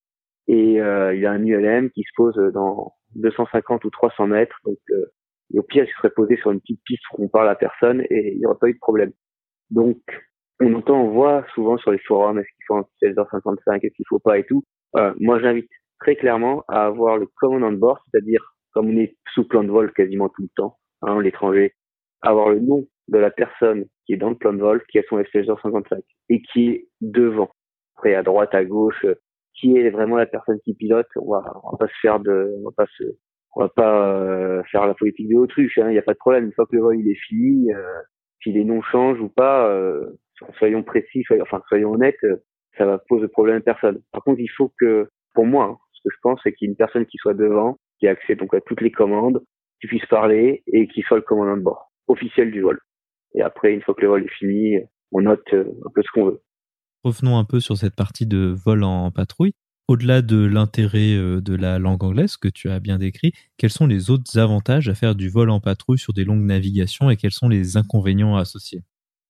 [0.47, 4.59] et il a un ULM qui se pose dans 250 ou 300 mètres.
[4.65, 5.05] Donc, euh,
[5.53, 8.33] au pire, il serait posé sur une petite piste où on parle à personne et
[8.33, 9.11] il n'y aurait pas eu de problème.
[9.69, 9.97] Donc,
[10.59, 14.05] on entend, on voit souvent sur les forums, est-ce qu'il faut un 16h55, est-ce qu'il
[14.09, 14.63] faut pas et tout.
[15.19, 19.47] moi, j'invite très clairement à avoir le commandant de bord, c'est-à-dire comme on est sous
[19.47, 21.73] plan de vol quasiment tout le temps, hein, l'étranger,
[22.21, 25.03] avoir le nom de la personne qui est dans le plan de vol, qui a
[25.09, 27.49] son F-1655 et qui est devant.
[27.95, 29.05] Après, à droite, à gauche,
[29.55, 31.07] qui est vraiment la personne qui pilote.
[31.15, 33.03] On va, on va pas se faire de, on va pas se,
[33.55, 35.77] on va pas euh, faire la politique de l'autruche.
[35.77, 35.89] Hein.
[35.89, 36.45] Il n'y a pas de problème.
[36.45, 38.01] Une fois que le vol il est fini, euh,
[38.43, 40.05] si les noms changent ou pas, euh,
[40.57, 42.37] soyons précis, enfin soyons honnêtes, euh,
[42.77, 44.01] ça va poser problème à personne.
[44.11, 46.69] Par contre, il faut que, pour moi, hein, ce que je pense, c'est qu'il y
[46.69, 49.43] ait une personne qui soit devant, qui ait accès donc à toutes les commandes,
[49.81, 52.79] qui puisse parler et qui soit le commandant de bord officiel du vol.
[53.33, 54.77] Et après, une fois que le vol est fini,
[55.11, 56.41] on note un peu ce qu'on veut.
[57.03, 59.53] Revenons un peu sur cette partie de vol en patrouille.
[59.87, 63.85] Au-delà de l'intérêt euh, de la langue anglaise que tu as bien décrit, quels sont
[63.85, 67.31] les autres avantages à faire du vol en patrouille sur des longues navigations et quels
[67.31, 68.81] sont les inconvénients associés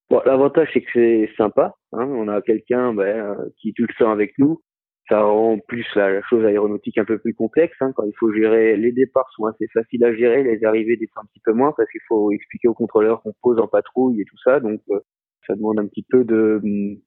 [0.09, 1.73] bon, L'avantage, c'est que c'est sympa.
[1.91, 2.05] Hein.
[2.07, 4.61] on a quelqu'un ben, qui est tout le temps avec nous.
[5.07, 7.75] Ça rend plus la, chose aéronautique un peu plus complexe.
[7.79, 7.91] Hein.
[7.95, 11.25] quand il faut gérer, les départs sont assez faciles à gérer, les arrivées des un
[11.25, 14.37] petit peu moins parce qu'il faut expliquer au contrôleur qu'on pose en patrouille et tout
[14.43, 14.59] ça.
[14.59, 14.99] Donc euh,
[15.45, 16.59] ça demande un petit peu de,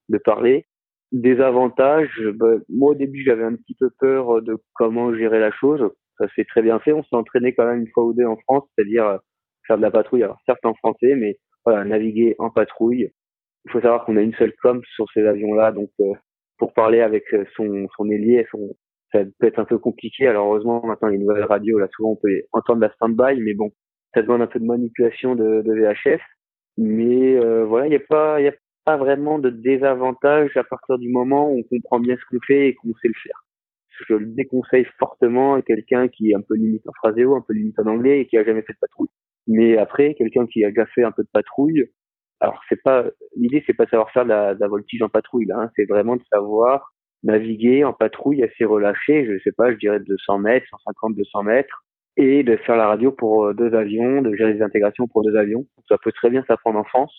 [0.09, 0.67] de parler.
[1.11, 5.51] Des avantages, bah, moi au début j'avais un petit peu peur de comment gérer la
[5.51, 5.91] chose.
[6.19, 6.93] Ça s'est très bien fait.
[6.93, 9.19] On s'est entraîné quand même une fois ou deux en France, c'est-à-dire euh,
[9.67, 10.23] faire de la patrouille.
[10.23, 13.11] Alors certes en français, mais voilà, naviguer en patrouille.
[13.65, 16.13] Il faut savoir qu'on a une seule com sur ces avions-là, donc euh,
[16.59, 18.77] pour parler avec euh, son, son ailier, son,
[19.13, 20.27] ça peut être un peu compliqué.
[20.27, 23.71] Alors heureusement maintenant les nouvelles radios, là souvent on peut entendre la stand-by, mais bon,
[24.15, 26.21] ça demande un peu de manipulation de, de VHF.
[26.77, 28.53] Mais euh, voilà, il n'y a pas, il a
[28.85, 32.69] pas vraiment de désavantage à partir du moment où on comprend bien ce qu'on fait
[32.69, 33.45] et qu'on sait le faire.
[34.09, 37.53] Je le déconseille fortement à quelqu'un qui est un peu limite en phraseo, un peu
[37.53, 39.09] limite en anglais et qui a jamais fait de patrouille.
[39.49, 41.91] Mais après, quelqu'un qui a déjà fait un peu de patrouille,
[42.41, 43.05] alors c'est pas
[43.37, 45.87] l'idée, c'est pas de savoir faire de la, la voltige en patrouille là, hein, c'est
[45.87, 50.67] vraiment de savoir naviguer en patrouille assez relâché, je sais pas, je dirais 200 mètres,
[50.71, 51.85] 150, 200 mètres,
[52.17, 55.37] et de faire la radio pour euh, deux avions, de gérer les intégrations pour deux
[55.37, 55.67] avions.
[55.89, 57.15] Ça peut très bien s'apprendre en France.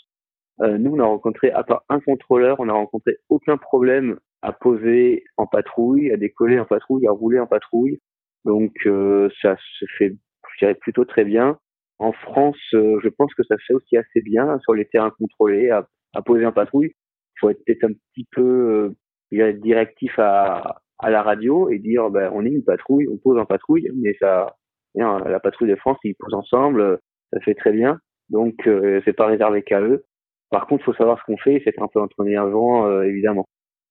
[0.62, 4.52] Euh, nous, on a rencontré, à part un contrôleur, on n'a rencontré aucun problème à
[4.52, 8.00] poser en patrouille, à décoller en patrouille, à rouler en patrouille.
[8.46, 10.10] Donc euh, ça se fait,
[10.54, 11.58] je dirais, plutôt très bien.
[12.00, 15.12] En France, euh, je pense que ça se fait aussi assez bien sur les terrains
[15.12, 16.94] contrôlés, à, à poser en patrouille.
[17.36, 18.96] Il faut être peut-être un petit peu
[19.34, 23.38] euh, directif à, à la radio et dire, ben, on est une patrouille, on pose
[23.38, 24.56] en patrouille, mais ça,
[24.96, 27.00] la patrouille de France, ils posent ensemble,
[27.32, 28.00] ça fait très bien.
[28.30, 30.04] Donc, euh, c'est pas réservé qu'à eux.
[30.52, 33.46] Par contre, faut savoir ce qu'on fait, c'est un peu entraîné avant, euh, évidemment.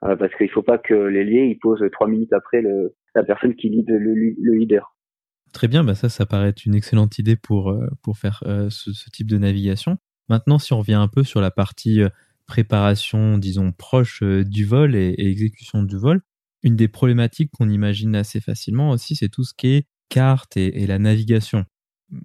[0.04, 3.54] Euh, parce qu'il faut pas que l'ailier, il pose trois minutes après le, la personne
[3.54, 4.94] qui lead le, le leader.
[5.52, 8.92] Très bien, bah ça, ça paraît être une excellente idée pour, euh, pour faire ce,
[8.92, 9.98] ce, type de navigation.
[10.28, 12.00] Maintenant, si on revient un peu sur la partie
[12.46, 16.22] préparation, disons, proche du vol et, exécution du vol,
[16.62, 20.86] une des problématiques qu'on imagine assez facilement aussi, c'est tout ce qui est carte et,
[20.86, 21.64] la navigation.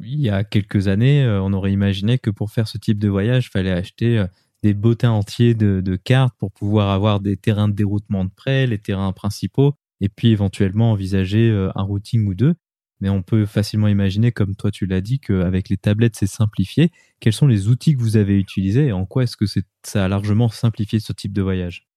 [0.02, 3.10] Il y a quelques années, euh, on aurait imaginé que pour faire ce type de
[3.10, 4.28] voyage, il fallait acheter euh,
[4.64, 8.78] des bottins entiers de, cartes pour pouvoir avoir des terrains de déroutement de près, les
[8.78, 12.56] terrains principaux, et puis éventuellement envisager euh, un routing ou deux.
[13.02, 16.90] Mais on peut facilement imaginer, comme toi tu l'as dit, qu'avec les tablettes c'est simplifié.
[17.20, 19.46] Quels sont les outils que vous avez utilisés et en quoi est-ce que
[19.84, 21.88] ça a largement simplifié ce type de voyage?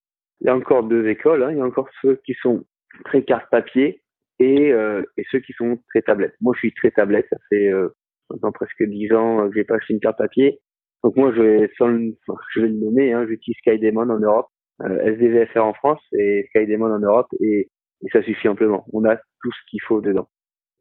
[0.40, 1.42] Il y a encore deux écoles.
[1.42, 1.52] Hein.
[1.52, 2.64] Il y a encore ceux qui sont
[3.04, 4.02] très carte papier
[4.38, 6.34] et, euh, et ceux qui sont très tablettes.
[6.40, 7.26] Moi, je suis très tablette.
[7.30, 7.88] Ça fait euh,
[8.30, 10.60] maintenant presque dix ans que j'ai pas acheté une carte papier.
[11.04, 14.48] Donc moi, je vais, sans le, nommer, hein, j'utilise SkyDemon en Europe,
[14.82, 17.70] euh, SDVFR en France et SkyDemon en Europe, et
[18.12, 18.84] ça suffit amplement.
[18.92, 20.28] On a tout ce qu'il faut dedans.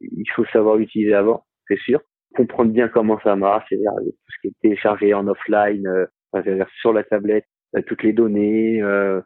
[0.00, 2.00] Il faut savoir l'utiliser avant, c'est sûr.
[2.34, 6.68] Comprendre bien comment ça marche, c'est-à-dire tout ce qui est téléchargé en offline, euh, c'est-à-dire
[6.80, 9.20] sur la tablette, euh, toutes les données, euh,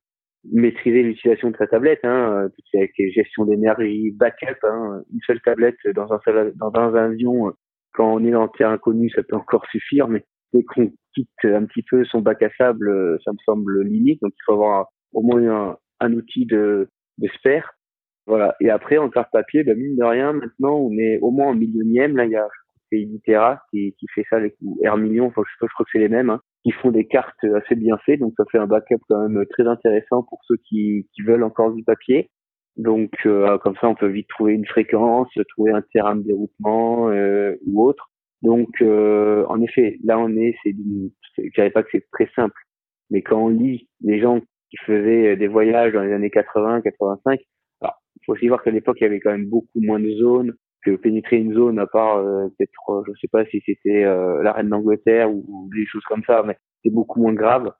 [0.52, 5.76] maîtriser l'utilisation de sa tablette, hein, tout avec gestion d'énergie, backup, hein, une seule tablette
[5.94, 7.52] dans un seul, dans un avion,
[7.92, 11.64] quand on est dans terre inconnu, ça peut encore suffire, mais dès qu'on quitte un
[11.64, 15.22] petit peu son bac à sable, ça me semble limite, donc il faut avoir au
[15.22, 17.74] moins un, un outil de, de spare.
[18.30, 18.54] Voilà.
[18.60, 21.54] Et après, en carte papier, ben, mine de rien, maintenant, on est au moins en
[21.54, 22.46] millionième, là, il y a,
[22.90, 22.96] c'est
[23.70, 26.30] qui, qui fait ça avec R million, enfin, je, je crois que c'est les mêmes,
[26.30, 29.44] hein qui font des cartes assez bien faites, donc ça fait un backup quand même
[29.46, 32.30] très intéressant pour ceux qui, qui veulent encore du papier.
[32.76, 37.08] Donc euh, comme ça, on peut vite trouver une fréquence, trouver un terrain de déroutement
[37.10, 38.10] euh, ou autre.
[38.42, 40.74] Donc euh, en effet, là on est, c'est,
[41.38, 42.58] je dirais pas que c'est très simple,
[43.10, 44.40] mais quand on lit les gens
[44.70, 47.40] qui faisaient des voyages dans les années 80, 85, alors
[48.16, 50.54] il faut aussi voir qu'à l'époque il y avait quand même beaucoup moins de zones,
[50.84, 54.52] que pénétrer une zone à part euh, peut-être je sais pas si c'était euh, la
[54.52, 57.72] reine d'Angleterre ou, des choses comme ça mais c'est beaucoup moins grave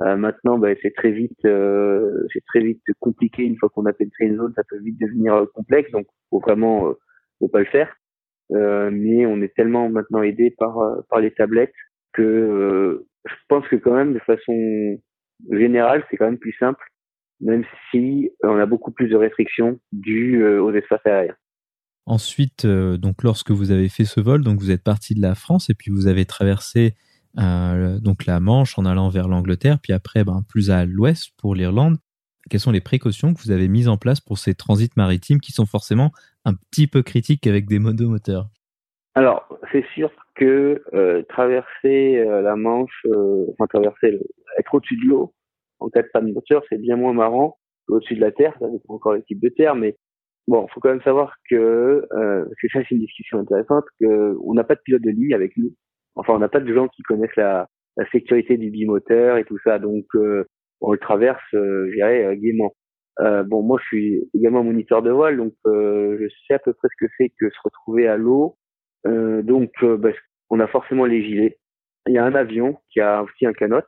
[0.00, 4.36] maintenant, bah, c'est très vite, c'est très vite compliqué une fois qu'on a pénétré une
[4.36, 6.94] zone, ça peut vite devenir complexe, donc faut vraiment
[7.40, 7.92] ne pas le faire.
[8.50, 10.78] mais on est tellement maintenant aidé par
[11.10, 11.74] par les tablettes
[12.12, 15.00] que je pense que quand même de façon
[15.50, 16.84] générale, c'est quand même plus simple,
[17.40, 21.36] même si on a beaucoup plus de restrictions dues aux espaces aériens.
[22.08, 25.34] Ensuite, euh, donc lorsque vous avez fait ce vol, donc vous êtes parti de la
[25.34, 26.94] France et puis vous avez traversé
[27.38, 31.54] euh, donc la Manche en allant vers l'Angleterre, puis après ben, plus à l'ouest pour
[31.54, 31.98] l'Irlande.
[32.48, 35.52] Quelles sont les précautions que vous avez mises en place pour ces transits maritimes qui
[35.52, 36.10] sont forcément
[36.46, 38.48] un petit peu critiques avec des monomoteurs?
[39.14, 43.04] Alors, c'est sûr que euh, traverser la Manche,
[43.52, 44.18] enfin traverser,
[44.58, 45.34] être au-dessus de l'eau
[45.80, 48.54] en cas de panne moteur, c'est bien moins marrant au-dessus de la Terre.
[48.60, 49.96] Ça dépend encore les types de terre, mais
[50.48, 54.34] Bon, faut quand même savoir que, euh, parce que ça c'est une discussion intéressante, que
[54.42, 55.74] on n'a pas de pilote de ligne avec nous.
[56.14, 59.58] Enfin, on n'a pas de gens qui connaissent la, la sécurité du bimoteur et tout
[59.62, 60.46] ça, donc euh,
[60.80, 62.72] on le traverse, euh, je dirais, euh, gaiement.
[63.20, 66.72] Euh, bon, moi je suis également moniteur de voile, donc euh, je sais à peu
[66.72, 68.56] près ce que c'est que se retrouver à l'eau.
[69.04, 70.12] donc, bah,
[70.48, 71.58] on a forcément les gilets.
[72.06, 73.84] Il y a un avion qui a aussi un canotte,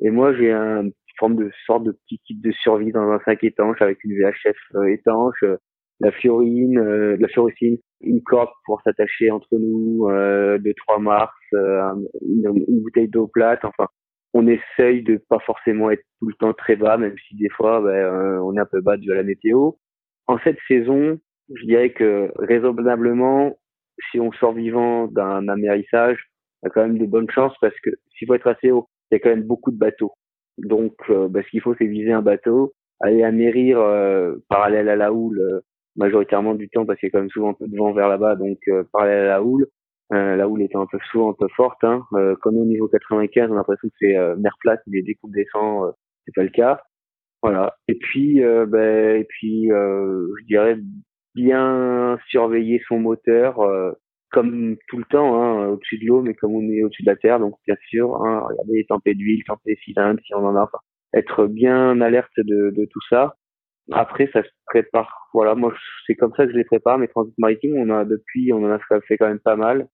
[0.00, 3.42] et moi j'ai un forme de sorte de petit kit de survie dans un sac
[3.44, 4.56] étanche avec une VHF
[4.88, 5.42] étanche,
[6.00, 11.32] la fiorine, euh, la fioricine, une corde pour s'attacher entre nous, euh, de 3 mars,
[11.54, 13.64] euh, une, bouteille d'eau plate.
[13.64, 13.88] Enfin,
[14.34, 17.80] on essaye de pas forcément être tout le temps très bas, même si des fois
[17.80, 19.72] ben, euh, on est un peu bas de la météo.
[20.26, 21.18] En cette saison,
[21.54, 23.56] je dirais que raisonnablement,
[24.10, 26.18] si on sort vivant d'un amérissage,
[26.62, 29.14] on a quand même de bonnes chances parce que s'il faut être assez haut, il
[29.14, 30.12] y a quand même beaucoup de bateaux.
[30.58, 33.78] Donc, ben, ce qu'il faut, c'est viser un bateau, aller amérir
[34.48, 35.62] parallèle à la houle
[35.96, 38.08] majoritairement du temps parce qu'il y a quand même souvent un peu de vent vers
[38.08, 39.66] là-bas, donc euh, parler à la houle.
[40.12, 41.82] Euh, la houle étant un peu souvent un peu forte.
[41.82, 42.04] Hein.
[42.14, 45.14] Euh, comme au niveau 95, on a l'impression que c'est euh, mer plate, mais dès
[45.14, 45.92] qu'on descend,
[46.24, 46.82] c'est pas le cas.
[47.42, 47.76] Voilà.
[47.88, 50.78] Et puis, ben, et puis, je dirais
[51.34, 53.60] bien surveiller son moteur,
[54.36, 57.16] comme tout le temps, hein, au-dessus de l'eau, mais comme on est au-dessus de la
[57.16, 60.64] terre, donc bien sûr, hein, regarder les tempêtes d'huile, tempêtes cylindres, si on en a.
[60.64, 60.78] Enfin,
[61.14, 63.36] être bien alerte de, de tout ça.
[63.92, 65.28] Après, ça se prépare.
[65.32, 65.72] Voilà, moi,
[66.06, 66.98] c'est comme ça que je les prépare.
[66.98, 69.88] Mes transits maritimes, on a depuis, on en a fait quand même pas mal.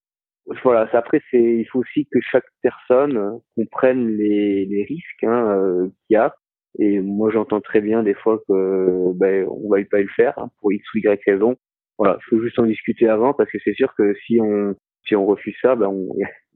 [0.64, 5.56] Voilà, après, c'est, il faut aussi que chaque personne euh, comprenne les, les risques hein,
[5.56, 6.34] euh, qu'il y a.
[6.80, 10.50] Et moi, j'entends très bien des fois que ben, on va pas le faire hein,
[10.60, 11.56] pour x ou y raison.
[11.98, 14.74] Voilà, faut juste en discuter avant parce que c'est sûr que si on
[15.06, 16.08] si on refuse ça, ben on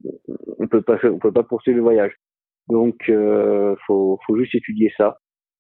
[0.59, 2.13] on peut pas on peut pas poursuivre le voyage.
[2.69, 5.19] Donc, euh, faut faut juste étudier ça.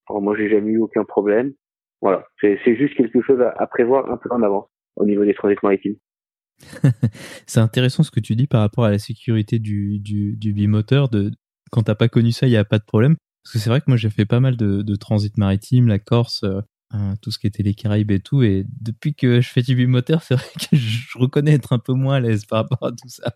[0.08, 1.52] Alors, moi, j'ai jamais eu aucun problème.
[2.02, 5.56] Voilà, c'est juste quelque chose à, prévoir un peu en avance au niveau des transits
[5.62, 5.96] maritimes.
[7.46, 11.08] c'est intéressant ce que tu dis par rapport à la sécurité du, du, du bimoteur.
[11.08, 11.30] De,
[11.70, 13.16] quand t'as pas connu ça, il n'y a pas de problème.
[13.42, 15.98] Parce que c'est vrai que moi j'ai fait pas mal de, de transit maritime, la
[15.98, 18.42] Corse, euh, hein, tout ce qui était les Caraïbes et tout.
[18.42, 21.92] Et depuis que je fais du bimoteur, c'est vrai que je reconnais être un peu
[21.92, 23.32] moins à l'aise par rapport à tout ça.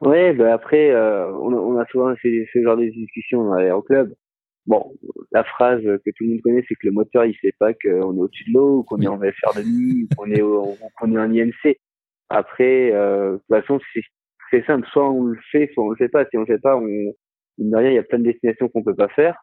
[0.00, 3.54] Ouais, bah après, euh, on, a, on, a souvent ce, ce genre de discussions dans
[3.54, 4.12] l'aéroclub.
[4.66, 4.92] Bon,
[5.32, 8.16] la phrase que tout le monde connaît, c'est que le moteur, il sait pas qu'on
[8.16, 11.30] est au-dessus de l'eau, qu'on est en VFR de nuit, qu'on est, qu'on est en
[11.32, 11.76] INC.
[12.28, 13.80] Après, euh, de toute façon,
[14.50, 14.86] c'est simple.
[14.92, 16.24] Soit on le fait, soit on le fait pas.
[16.26, 16.86] Si on le fait pas, on,
[17.58, 19.36] il y a plein de destinations qu'on peut pas faire.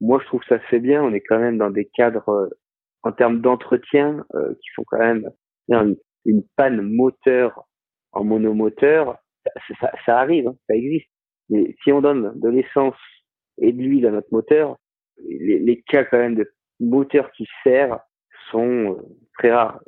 [0.00, 1.02] Moi, je trouve que ça se fait bien.
[1.02, 2.50] On est quand même dans des cadres,
[3.04, 5.30] en termes d'entretien, euh, qui font quand même
[6.24, 7.64] une, panne moteur
[8.12, 9.18] en monomoteur.
[9.44, 11.08] Ça, ça, ça arrive, hein, ça existe.
[11.50, 12.96] Mais si on donne de l'essence
[13.58, 14.78] et de l'huile à notre moteur,
[15.18, 18.00] les, les, cas quand même de moteur qui sert
[18.50, 19.02] sont euh,
[19.38, 19.80] très rares.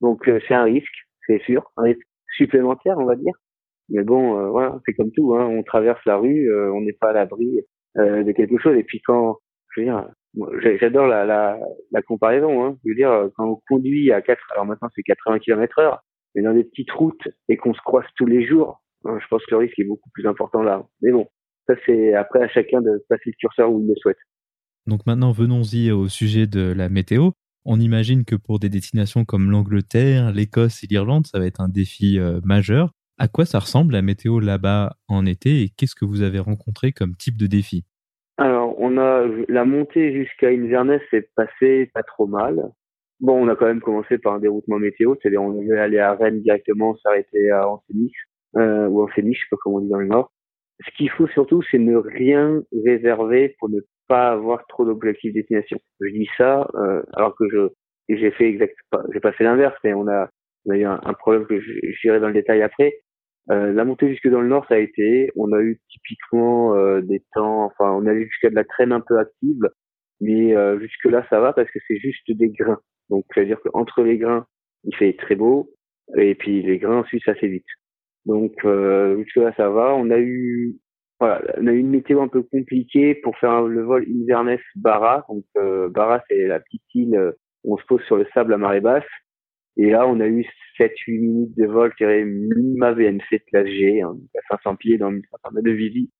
[0.00, 0.94] Donc euh, c'est un risque,
[1.26, 3.34] c'est sûr, un risque supplémentaire, on va dire.
[3.88, 5.34] Mais bon, euh, voilà, c'est comme tout.
[5.34, 5.46] Hein.
[5.46, 7.60] On traverse la rue, on n'est pas à l'abri
[7.96, 8.76] de quelque chose.
[8.76, 9.38] Et puis quand,
[9.70, 10.08] je veux dire,
[10.80, 11.58] j'adore la, la,
[11.90, 12.64] la, comparaison.
[12.64, 12.78] Hein.
[12.84, 16.42] Je veux dire, quand on conduit à 4, alors maintenant c'est 80 km heure, mais
[16.42, 19.50] dans des petites routes et qu'on se croise tous les jours, hein, je pense que
[19.52, 20.86] le risque est beaucoup plus important là.
[21.02, 21.26] Mais bon,
[21.68, 24.18] ça, c'est après à chacun de passer le curseur où il le souhaite.
[24.86, 27.30] Donc maintenant, venons-y au sujet de la météo.
[27.64, 31.68] On imagine que pour des destinations comme l'Angleterre, l'Écosse et l'Irlande, ça va être un
[31.68, 32.92] défi euh, majeur.
[33.18, 36.92] À quoi ça ressemble la météo là-bas en été et qu'est-ce que vous avez rencontré
[36.92, 37.84] comme type de défi?
[38.78, 42.70] On a la montée jusqu'à Inverness s'est passée pas trop mal.
[43.20, 46.14] Bon, on a quand même commencé par un déroutement météo, c'est-à-dire on devait aller à
[46.14, 48.12] Rennes directement, s'arrêter à Ancenis,
[48.56, 50.30] euh, ou Ancenis, je sais pas comment on dit dans le Nord
[50.84, 55.78] ce qu'il faut surtout, c'est ne rien réserver pour ne pas avoir trop d'objectifs destination.
[56.00, 57.68] Je dis ça euh, alors que je
[58.08, 58.74] j'ai fait exact,
[59.12, 60.30] j'ai pas fait l'inverse, mais on a,
[60.64, 62.94] on a eu un, problème que j'irai dans le détail après.
[63.50, 65.30] Euh, la montée jusque dans le nord, ça a été.
[65.36, 68.92] On a eu typiquement euh, des temps, enfin, on a eu jusqu'à de la traîne
[68.92, 69.62] un peu active,
[70.20, 72.80] mais euh, jusque là, ça va parce que c'est juste des grains.
[73.10, 74.46] Donc, c'est-à-dire qu'entre les grains,
[74.84, 75.70] il fait très beau,
[76.16, 77.66] et puis les grains ensuite, ça fait vite.
[78.26, 78.52] Donc,
[79.16, 79.94] jusque là, ça va.
[79.94, 80.76] On a eu,
[81.18, 85.24] voilà, on a eu une météo un peu compliquée pour faire le vol Inverness-Barra.
[85.30, 85.44] Donc,
[85.92, 87.32] Barra, c'est la petite île
[87.64, 89.04] où on se pose sur le sable à marée basse.
[89.76, 90.44] Et là, on a eu
[90.78, 94.16] 7-8 minutes de vol, je dirais, minima VNC classe G, hein,
[94.50, 96.10] à 500 pieds dans 1500 mètres de visite.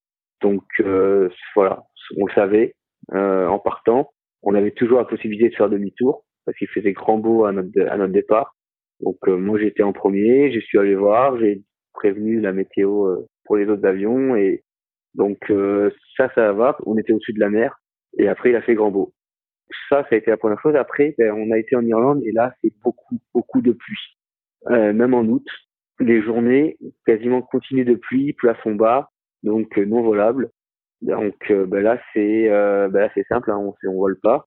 [0.41, 1.83] Donc, euh, voilà,
[2.17, 2.75] on le savait
[3.13, 4.11] euh, en partant.
[4.43, 7.81] On avait toujours la possibilité de faire demi-tour parce qu'il faisait grand beau à notre,
[7.89, 8.55] à notre départ.
[9.01, 11.61] Donc, euh, moi, j'étais en premier, je suis allé voir, j'ai
[11.93, 14.63] prévenu la météo euh, pour les autres avions et
[15.15, 15.37] donc
[16.15, 16.77] ça, ça va.
[16.85, 17.81] On était au-dessus de la mer
[18.17, 19.13] et après, il a fait grand beau
[19.89, 20.75] ça, ça a été la première chose.
[20.75, 24.17] Après, ben, on a été en Irlande et là, c'est beaucoup, beaucoup de pluie.
[24.67, 25.45] Euh, même en août,
[25.99, 29.09] les journées quasiment continues de pluie, plafond bas,
[29.43, 30.49] donc euh, non volable.
[31.01, 34.45] Donc euh, ben là, c'est ben là, c'est simple, hein, on on vole pas.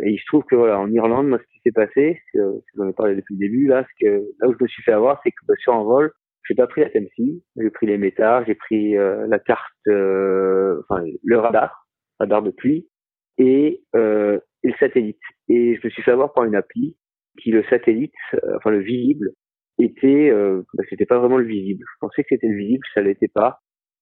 [0.00, 2.40] Et il se trouve que voilà, en Irlande, moi, ce qui s'est passé, c'est
[2.76, 4.10] j'en ai parlé depuis le début, là, ce que
[4.40, 6.12] là où je me suis fait avoir, c'est que ben, sur un vol,
[6.46, 11.38] j'ai pas pris la TMC, j'ai pris les métards, j'ai pris la carte, enfin le
[11.38, 11.88] radar,
[12.20, 12.86] radar de pluie,
[13.38, 15.20] et euh, et le satellite.
[15.48, 16.96] Et je me suis fait avoir par une appli
[17.42, 19.30] qui le satellite, euh, enfin le visible,
[19.78, 21.84] était, euh, bah, c'était pas vraiment le visible.
[21.94, 23.60] Je pensais que c'était le visible, ça l'était pas.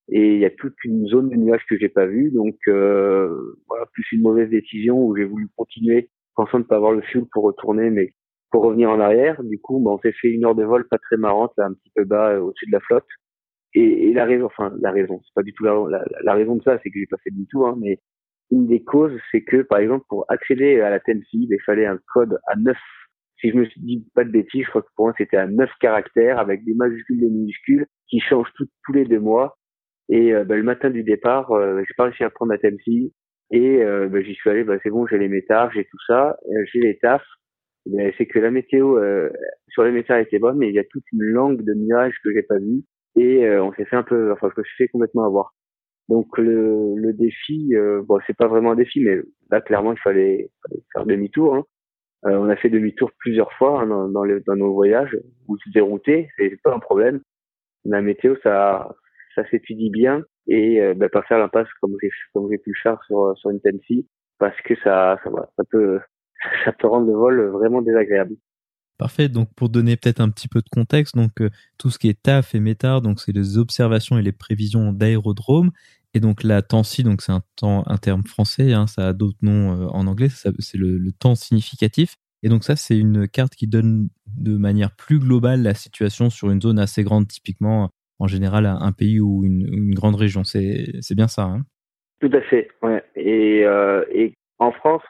[0.09, 3.57] Et il y a toute une zone de nuages que j'ai pas vue, donc euh,
[3.69, 7.25] voilà, plus une mauvaise décision où j'ai voulu continuer, pensant ne pas avoir le fuel
[7.33, 8.13] pour retourner, mais
[8.51, 9.43] pour revenir en arrière.
[9.43, 11.73] Du coup, bah, on s'est fait une heure de vol pas très marrante, là, un
[11.75, 13.07] petit peu bas euh, au-dessus de la flotte.
[13.75, 16.57] Et, et, la raison, enfin la raison, c'est pas du tout la, la, la raison
[16.57, 17.99] de ça, c'est que j'ai pas fait du tout, hein, mais
[18.51, 21.99] une des causes, c'est que, par exemple, pour accéder à la TNFIB, il fallait un
[22.13, 22.77] code à 9.
[23.41, 25.69] Si je me dis pas de bêtises, je crois que pour moi, c'était à 9
[25.81, 29.57] caractères avec des majuscules et des minuscules qui changent tous les deux mois.
[30.09, 33.11] Et euh, bah, le matin du départ, euh, j'ai pas réussi à prendre la TNFIB.
[33.51, 36.37] Et euh, bah, j'y suis allé, bah, c'est bon, j'ai les métards, j'ai tout ça,
[36.73, 37.27] j'ai les tafs.
[38.19, 38.99] c'est que la météo
[39.69, 42.33] sur les métards était bonne, mais il y a toute une langue de nuages que
[42.33, 42.83] j'ai pas vu.
[43.17, 45.55] Et on s'est fait un peu, enfin, je me suis fait complètement avoir.
[46.09, 49.17] Donc le, le défi, euh, bon c'est pas vraiment un défi, mais
[49.51, 50.51] là clairement il fallait,
[50.93, 51.55] faire demi-tour.
[51.55, 51.65] Hein.
[52.27, 55.17] Euh, on a fait demi-tour plusieurs fois hein, dans, dans, dans, nos voyages
[55.49, 57.21] ou se dérouter, c'est pas un problème.
[57.85, 58.95] La météo ça
[59.35, 62.81] ça s'étudie bien et euh, bah, pas faire l'impasse comme j'ai comme j'ai pu le
[62.83, 64.07] faire sur sur une Tennessee
[64.39, 66.01] parce que ça ça, ça peut
[66.65, 68.35] ça peut rendre le vol vraiment désagréable.
[68.97, 69.29] Parfait.
[69.29, 72.23] Donc, pour donner peut-être un petit peu de contexte, donc euh, tout ce qui est
[72.23, 75.73] TAF et METAR, donc c'est les observations et les prévisions d'aérodrome.
[76.17, 79.39] Et donc la TANSI, donc c'est un temps un terme français, hein, ça a d'autres
[79.43, 80.29] noms euh, en anglais.
[80.31, 82.15] C'est le, temps significatif.
[82.45, 86.51] Et donc ça, c'est une carte qui donne de manière plus globale la situation sur
[86.51, 87.91] une zone assez grande, typiquement
[88.21, 90.45] en général un pays ou une, grande région.
[90.45, 91.45] C'est bien ça.
[91.45, 91.65] Hein?
[92.21, 92.69] Tout à fait.
[92.85, 95.03] Euh, et en France,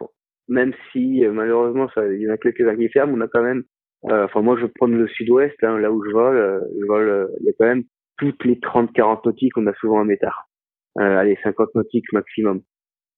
[0.49, 3.64] même si malheureusement il y en a quelques-uns qui ferment, on a quand même
[4.11, 6.36] enfin, moi, je prends le sud-ouest, hein, là où je vole.
[6.36, 7.84] Euh, je vole, euh, il y a quand même
[8.18, 10.48] toutes les 30-40 nautiques, on a souvent un métard.
[10.96, 12.62] allez, 50 nautiques maximum.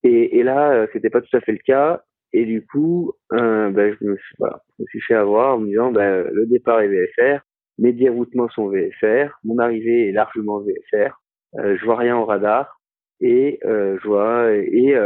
[0.03, 2.03] Et, et là, c'était pas tout à fait le cas.
[2.33, 5.67] Et du coup, ben, je, me suis, voilà, je me suis fait avoir en me
[5.67, 7.41] disant, ben, le départ est VFR,
[7.79, 11.15] mes déroutements sont VFR, mon arrivée est largement VFR,
[11.55, 12.81] je vois rien au radar,
[13.21, 14.97] et je vois, et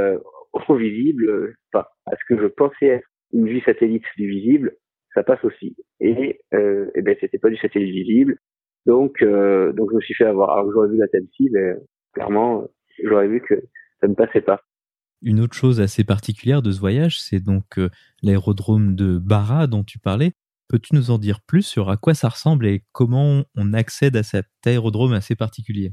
[0.68, 4.76] au visible, pas à ce que je pensais être une vue satellite du visible,
[5.14, 5.76] ça passe aussi.
[6.00, 8.38] Et, euh, et ben c'était pas du satellite visible,
[8.86, 10.50] donc euh, donc je me suis fait avoir.
[10.50, 11.74] Alors j'aurais vu la Tennessee, mais
[12.12, 12.66] clairement
[13.02, 13.54] j'aurais vu que
[14.00, 14.60] ça ne passait pas.
[15.22, 17.90] Une autre chose assez particulière de ce voyage, c'est donc euh,
[18.22, 20.32] l'aérodrome de Barra dont tu parlais.
[20.68, 24.22] Peux-tu nous en dire plus sur à quoi ça ressemble et comment on accède à
[24.22, 25.92] cet aérodrome assez particulier?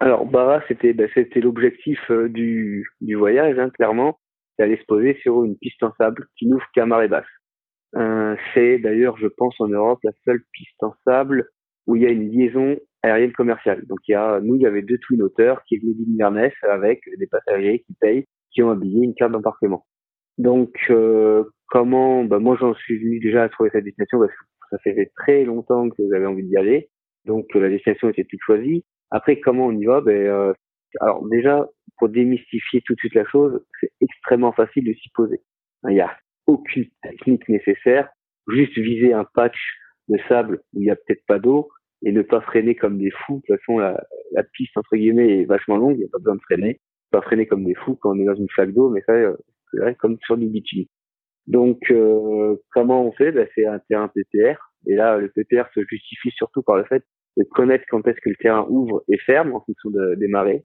[0.00, 4.18] Alors Barra, c'était ben, c'était l'objectif euh, du, du voyage, hein, clairement.
[4.56, 7.26] C'est aller se poser sur une piste en sable qui n'ouvre qu'à marée basse.
[7.94, 11.48] Euh, c'est d'ailleurs, je pense, en Europe, la seule piste en sable
[11.86, 13.84] où il y a une liaison aérienne commerciale.
[13.86, 17.00] Donc il y a, nous, il y avait deux twin auteurs qui venaient d'Inverness avec
[17.18, 19.86] des passagers qui payent, qui ont un billet, une carte d'embarquement.
[20.38, 24.44] Donc euh, comment, bah, moi j'en suis venu déjà à trouver cette destination parce que
[24.70, 26.90] ça fait très longtemps que j'avais envie d'y aller.
[27.24, 28.84] Donc la destination était toute choisie.
[29.10, 30.00] Après comment on y va?
[30.00, 30.52] Ben euh,
[31.00, 31.66] alors déjà
[31.98, 35.40] pour démystifier tout de suite la chose, c'est extrêmement facile de s'y poser.
[35.88, 36.14] Il y a
[36.46, 38.08] aucune technique nécessaire,
[38.48, 39.58] juste viser un patch
[40.08, 41.68] de sable où il n'y a peut-être pas d'eau
[42.04, 43.42] et ne pas freiner comme des fous.
[43.48, 44.00] De toute façon, la,
[44.32, 46.80] la piste, entre guillemets, est vachement longue, il n'y a pas besoin de freiner.
[47.10, 49.36] Pas freiner comme des fous quand on est dans une flaque d'eau, mais ça, euh,
[49.72, 50.84] c'est comme sur du bitume.
[51.46, 53.32] Donc, euh, comment on fait?
[53.32, 54.58] Ben, C'est un terrain PPR.
[54.86, 57.02] Et là, le PPR se justifie surtout par le fait
[57.36, 60.64] de connaître quand est-ce que le terrain ouvre et ferme en fonction de, des marées.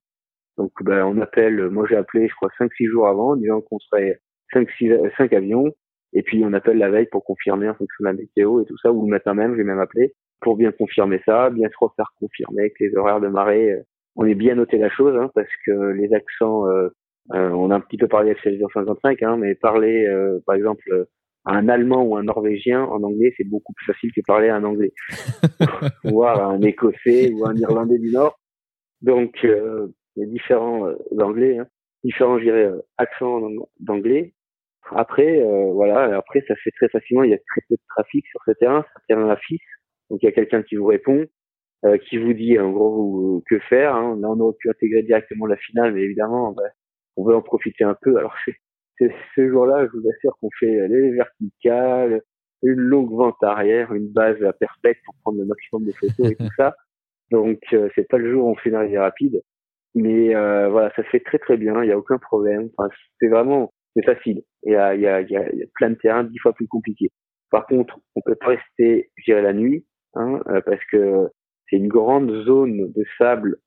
[0.58, 3.80] Donc ben, on appelle, moi j'ai appelé je crois 5-6 jours avant en disant qu'on
[3.80, 4.20] serait
[4.54, 5.72] 5, 6, 5 avions
[6.14, 8.78] et puis on appelle la veille pour confirmer en fonction de la météo et tout
[8.82, 12.12] ça ou le matin même j'ai même appelé pour bien confirmer ça, bien se refaire
[12.20, 13.82] confirmer que les horaires de marée, euh,
[14.16, 16.90] on est bien noté la chose hein, parce que les accents, euh,
[17.34, 20.08] euh, on a un petit peu parlé avec 55, hein, mais parler
[20.46, 21.08] par exemple
[21.46, 24.56] à un Allemand ou un Norvégien en anglais, c'est beaucoup plus facile que parler à
[24.56, 24.94] un Anglais,
[26.04, 28.40] voire à un Écossais ou un Irlandais du Nord.
[29.02, 29.88] Donc, euh,
[30.22, 31.68] a différents euh, anglais, hein,
[32.04, 33.42] différents, je dirais, euh, accents
[33.80, 34.34] d'anglais.
[34.96, 38.26] Après, euh, voilà, après, ça fait très facilement, il y a très peu de trafic
[38.28, 39.62] sur ce terrain, c'est un terrain à fils,
[40.10, 41.26] donc il y a quelqu'un qui vous répond,
[41.86, 43.96] euh, qui vous dit en gros que faire.
[43.96, 44.18] Hein.
[44.20, 46.64] Là, on aurait pu intégrer directement la finale, mais évidemment, bah,
[47.16, 48.18] on veut en profiter un peu.
[48.18, 48.36] Alors,
[49.00, 52.22] ce jour-là, je vous assure qu'on fait les verticales,
[52.64, 56.50] une longue vente arrière, une base perfecte pour prendre le maximum de photos et tout
[56.58, 56.76] ça.
[57.32, 59.42] Donc euh, c'est pas le jour où on fait une arrivée rapide,
[59.96, 62.70] mais euh, voilà, ça se fait très très bien, il y a aucun problème.
[62.78, 64.44] Enfin, c'est vraiment c'est facile.
[64.64, 66.68] Il y a, il y, a, il y a plein de terrains dix fois plus
[66.68, 67.10] compliqués.
[67.50, 69.86] Par contre, on peut pas rester, je la nuit,
[70.16, 71.28] hein, euh, parce que
[71.70, 73.58] c'est une grande zone de sable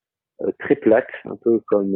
[0.41, 1.95] euh, très plate, un peu comme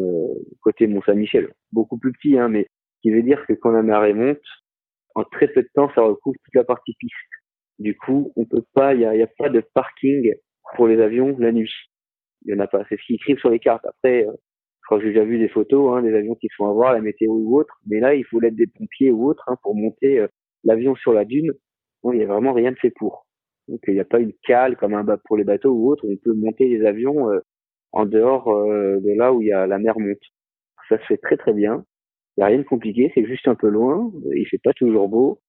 [0.61, 2.66] côté Mont Saint-Michel, beaucoup plus petit, hein, mais
[3.03, 4.39] qui veut dire que quand la marée monte,
[5.14, 7.14] en très peu de temps, ça recouvre toute la partie piste.
[7.79, 10.33] Du coup, on peut pas, il y a, pas de parking
[10.76, 11.72] pour les avions la nuit.
[12.45, 12.85] Il y en a pas.
[12.89, 13.85] C'est ce qu'ils écrivent sur les cartes.
[13.85, 14.33] Après, euh,
[14.89, 17.01] crois que j'ai déjà vu des photos, hein, des avions qui sont à voir, la
[17.01, 17.78] météo ou autre.
[17.86, 20.28] Mais là, il faut l'aide des pompiers ou autre hein, pour monter euh,
[20.64, 21.53] l'avion sur la dune.
[22.03, 23.26] Bon, il y a vraiment rien de fait pour.
[23.68, 26.05] Donc, il n'y a pas une cale comme un pour les bateaux ou autre.
[26.09, 27.41] On peut monter les avions euh,
[27.93, 30.18] en dehors de là où il y a la mer monte.
[30.89, 31.84] Ça se fait très très bien.
[32.39, 35.09] Il n'y a rien de compliqué, c'est juste un peu loin, il fait pas toujours
[35.09, 35.41] beau,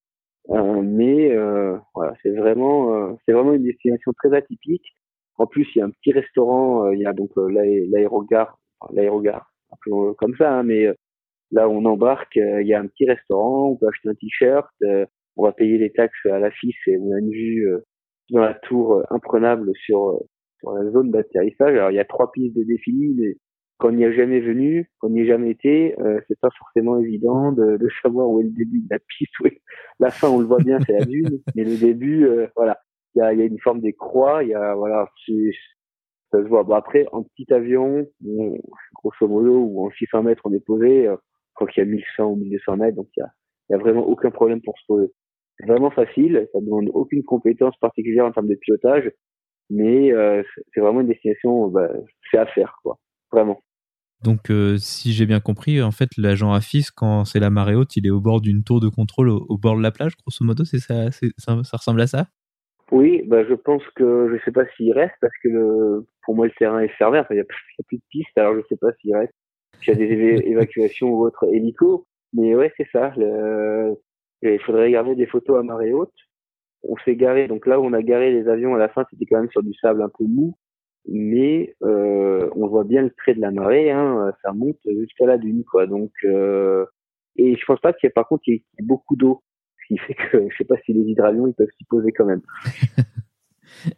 [0.49, 4.95] euh, mais euh, voilà, c'est vraiment, euh, c'est vraiment une destination très atypique.
[5.37, 8.57] En plus, il y a un petit restaurant, euh, il y a donc l'aérogare,
[8.91, 9.51] l'aérogare,
[9.85, 10.87] comme ça, hein, mais
[11.51, 14.69] là où on embarque, il y a un petit restaurant, on peut acheter un t-shirt,
[15.37, 17.67] on va payer les taxes à la FIS et on a une vue
[18.31, 20.19] dans la tour imprenable sur,
[20.59, 21.75] sur la zone d'atterrissage.
[21.75, 23.35] Alors il y a trois pistes de défilé, mais
[23.79, 26.49] quand on n'y a jamais venu, quand on n'y a jamais été, euh, c'est pas
[26.59, 29.39] forcément évident de, de, savoir où est le début de la piste.
[29.39, 29.47] Où
[29.99, 32.77] La fin, on le voit bien, c'est la dune, mais le début, euh, voilà,
[33.15, 35.07] il y a, y a, une forme des croix, il y a voilà,
[36.31, 36.63] ça se voit.
[36.63, 38.07] Bon après, en petit avion,
[38.93, 41.07] grosso modo, ou en 600 mètres, on est posé.
[41.07, 41.15] Euh,
[41.59, 43.23] crois qu'il y a 1100 ou 1200 mètres, donc il
[43.69, 45.11] y a, vraiment aucun problème pour se poser.
[45.57, 49.11] C'est vraiment facile, ça demande aucune compétence particulière en termes de pilotage,
[49.69, 50.41] mais euh,
[50.73, 51.89] c'est vraiment une destination, bah,
[52.31, 52.97] c'est à faire, quoi,
[53.31, 53.61] vraiment.
[54.23, 57.95] Donc, euh, si j'ai bien compris, en fait, l'agent AFIS, quand c'est la marée haute,
[57.95, 60.65] il est au bord d'une tour de contrôle au, bord de la plage, grosso modo,
[60.65, 62.27] c'est ça, ça, ressemble à ça?
[62.91, 66.47] Oui, bah, je pense que je sais pas s'il reste parce que le, pour moi
[66.47, 68.91] le terrain est fermé, enfin, il n'y a, plus de piste, alors je sais pas
[68.99, 69.33] s'il reste.
[69.81, 73.13] S'il y a des évacuations ou autres hélico, mais ouais, c'est ça.
[73.17, 73.95] Le,
[74.41, 76.13] il faudrait regarder des photos à marée haute.
[76.83, 79.25] On s'est garé, donc là où on a garé les avions à la fin, c'était
[79.25, 80.55] quand même sur du sable un peu mou
[81.07, 85.37] mais euh, on voit bien le trait de la marée, hein, ça monte jusqu'à la
[85.37, 85.87] dune, quoi.
[85.87, 86.85] Donc, euh,
[87.35, 89.41] et je pense pas qu'il y ait par contre il y ait beaucoup d'eau,
[89.89, 92.41] qui fait que je sais pas si les hydravions ils peuvent s'y poser quand même.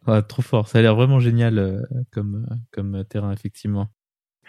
[0.27, 1.81] trop fort, ça a l'air vraiment génial euh,
[2.11, 3.87] comme comme terrain effectivement.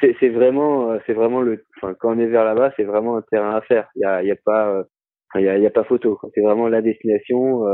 [0.01, 3.22] C'est vraiment euh, c'est vraiment le, enfin quand on est vers là-bas c'est vraiment un
[3.22, 3.88] terrain à faire.
[3.97, 4.84] Il y a y a pas euh,
[5.34, 6.18] il y a, y a pas photo.
[6.34, 7.64] C'est vraiment la destination.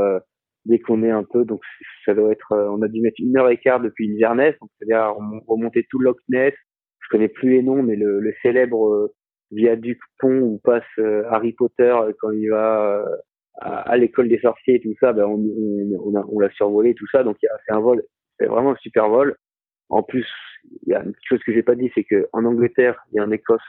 [0.65, 1.61] Dès qu'on est un peu, donc
[2.05, 5.15] ça doit être, on a dû mettre une heure et quart depuis Inverness, donc c'est-à-dire
[5.47, 6.53] remonter tout Loch Ness.
[6.99, 9.11] Je connais plus les noms, mais le, le célèbre
[9.51, 10.83] viaduc pont où passe
[11.29, 13.03] Harry Potter quand il va
[13.61, 17.23] à, l'école des sorciers et tout ça, ben on, on, on l'a survolé tout ça,
[17.23, 18.01] donc c'est un vol,
[18.39, 19.35] c'est vraiment un super vol.
[19.89, 20.27] En plus,
[20.83, 23.31] il y a une chose que j'ai pas dit, c'est que en Angleterre et en
[23.31, 23.61] Écosse,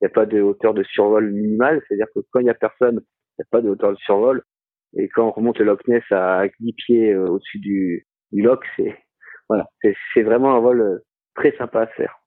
[0.00, 2.54] il n'y a pas de hauteur de survol minimale, c'est-à-dire que quand il y a
[2.54, 4.42] personne, il n'y a pas de hauteur de survol.
[4.96, 8.64] Et quand on remonte le Loch Ness à 10 pieds euh, au-dessus du, du Loch,
[8.76, 8.96] c'est
[9.48, 10.98] voilà, c'est vraiment un vol euh,
[11.34, 12.17] très sympa à faire.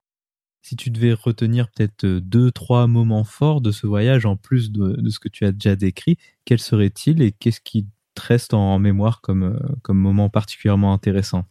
[0.62, 4.72] Si tu devais retenir peut-être euh, deux, trois moments forts de ce voyage en plus
[4.72, 8.78] de, ce que tu as déjà décrit, quels seraient-ils et qu'est-ce qui te reste en
[8.80, 11.44] mémoire comme, comme moment particulièrement intéressant?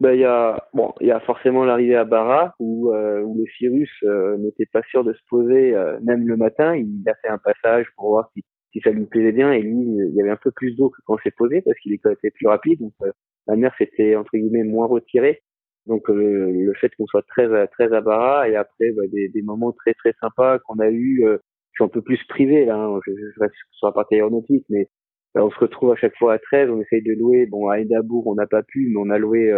[0.00, 0.68] Ben, il y a
[1.00, 3.90] y a forcément l'arrivée à Barra où, où le Cyrus
[4.38, 8.10] n'était pas sûr de se poser même le matin il a fait un passage pour
[8.10, 8.44] voir si
[8.82, 9.52] ça lui plaisait bien.
[9.52, 11.78] Et lui, il y avait un peu plus d'eau que quand on s'est posé parce
[11.78, 12.80] qu'il était plus rapide.
[12.80, 13.12] Donc euh,
[13.46, 15.42] la mer s'était entre guillemets moins retirée.
[15.86, 19.42] Donc euh, le fait qu'on soit très très à Barra et après bah, des, des,
[19.42, 21.38] moments très très sympas qu'on a eu, euh,
[21.72, 22.76] je suis un peu plus privé là.
[22.76, 24.88] Hein, je, je, reste sur la partie aéronautique, mais
[25.34, 26.70] on se retrouve à chaque fois à 13.
[26.70, 27.46] On essaye de louer.
[27.46, 29.50] Bon à Edinburgh on n'a pas pu, mais on a loué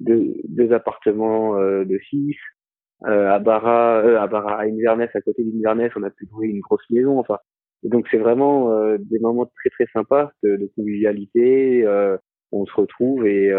[0.00, 2.36] deux, deux appartements de six.
[3.04, 6.88] à Barra, à Barra, à Inverness, à côté d'Inverness, on a pu louer une grosse
[6.90, 7.18] maison.
[7.18, 7.38] Enfin,
[7.82, 11.84] donc c'est vraiment des moments très très sympas de, de convivialité.
[12.52, 13.50] on se retrouve et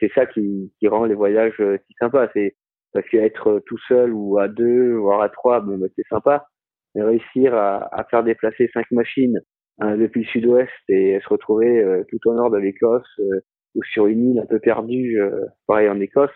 [0.00, 2.28] c'est ça qui, qui rend les voyages si sympas.
[2.34, 2.54] C'est
[2.94, 6.46] parce qu'être tout seul ou à deux, voire à trois, bon, bah, c'est sympa.
[6.94, 9.40] Mais réussir à, à, faire déplacer cinq machines
[9.80, 13.40] hein, depuis le sud-ouest et se retrouver euh, tout au nord de l'Écosse euh,
[13.74, 16.30] ou sur une île un peu perdue, euh, pareil en Écosse,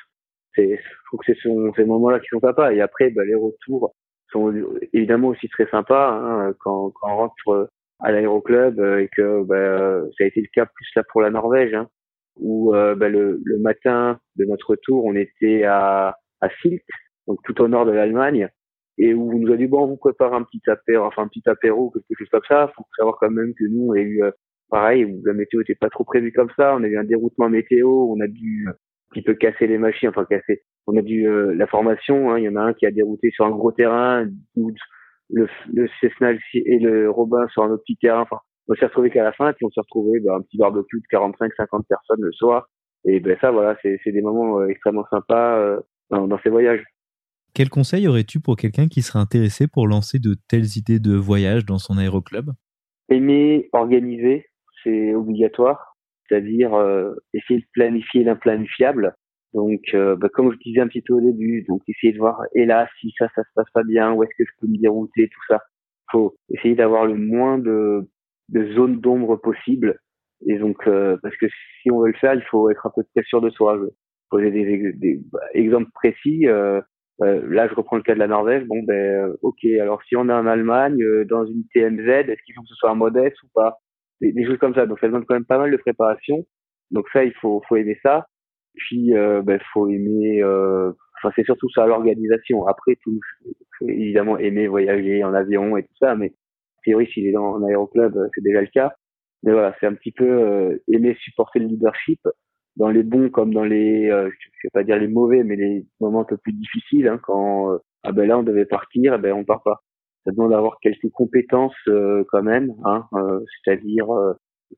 [0.56, 1.40] c'est, je trouve que c'est
[1.76, 2.72] ces moments-là qui sont sympas.
[2.72, 3.94] Et après, bah, les retours
[4.32, 4.52] sont
[4.92, 10.24] évidemment aussi très sympas hein, quand, quand on rentre à l'aéroclub et que bah, ça
[10.24, 11.88] a été le cas plus là pour la Norvège, hein,
[12.40, 16.82] où bah, le, le matin de notre retour, on était à à Silt,
[17.26, 18.48] donc tout au nord de l'Allemagne,
[18.98, 21.42] et où on nous a dit bon, vous préparez un petit apéro, enfin un petit
[21.46, 22.72] apéro, quelque chose comme ça.
[22.76, 24.30] Faut savoir quand même que nous, on a eu euh,
[24.70, 26.74] pareil, où la météo était pas trop prévue comme ça.
[26.76, 28.74] On a eu un déroutement météo, on a dû un
[29.10, 30.62] petit peu casser les machines, enfin casser.
[30.86, 32.30] On a dû euh, la formation.
[32.30, 34.26] Hein, il y en a un qui a dérouté sur un gros terrain,
[35.30, 38.22] le, le Cessna et le Robin sur un autre petit terrain.
[38.22, 38.38] Enfin,
[38.68, 41.16] on s'est retrouvé qu'à la fin, puis on s'est retrouvé bah, un petit barbecue de
[41.16, 42.68] 45-50 personnes le soir.
[43.04, 45.78] Et ben ça, voilà, c'est des moments euh, extrêmement sympas
[46.10, 46.82] dans, ces voyages.
[47.54, 51.64] Quel conseil aurais-tu pour quelqu'un qui serait intéressé pour lancer de telles idées de voyage
[51.64, 52.50] dans son aéroclub?
[53.08, 54.46] Aimer organiser,
[54.84, 55.96] c'est obligatoire,
[56.28, 59.14] c'est-à-dire euh, essayer de planifier l'implanifiable.
[59.54, 62.42] Donc, euh, bah, comme je disais un petit peu au début, donc essayer de voir,
[62.54, 64.78] et là, si ça, ça se passe pas bien, où est-ce que je peux me
[64.78, 65.60] dérouter, tout ça.
[66.12, 68.08] Faut essayer d'avoir le moins de,
[68.48, 69.98] de zones d'ombre possible.
[70.46, 71.46] Et donc, euh, parce que
[71.82, 73.78] si on veut le faire, il faut être un peu très sûr de soi
[74.30, 76.46] poser des, des, bah, exemples précis.
[76.46, 76.80] Euh,
[77.22, 78.64] euh, là, je reprends le cas de la Norvège.
[78.66, 79.64] Bon, ben, euh, ok.
[79.80, 82.90] Alors, si on est en Allemagne, dans une TMZ, est-ce qu'il faut que ce soit
[82.90, 83.78] un modeste ou pas?
[84.20, 84.86] Des, des, choses comme ça.
[84.86, 86.44] Donc, ça demande quand même pas mal de préparation.
[86.90, 88.26] Donc ça, il faut, faut aimer ça.
[88.74, 90.42] Puis, euh, ben, faut aimer.
[90.44, 92.66] Enfin, c'est surtout ça l'organisation.
[92.66, 93.18] Après, tout,
[93.86, 96.32] évidemment aimer voyager en avion et tout ça, mais
[96.88, 98.92] priori, s'il est dans un aéroclub, c'est déjà le cas.
[99.42, 102.20] Mais voilà, c'est un petit peu aimer supporter le leadership
[102.78, 105.84] dans les bons comme dans les, euh, je vais pas dire les mauvais, mais les
[106.00, 109.18] moments un peu plus difficiles, hein, quand euh, ah ben là on devait partir, eh
[109.18, 109.82] ben on part pas.
[110.24, 114.06] Ça demande d'avoir quelques compétences euh, quand même, hein, euh, c'est-à-dire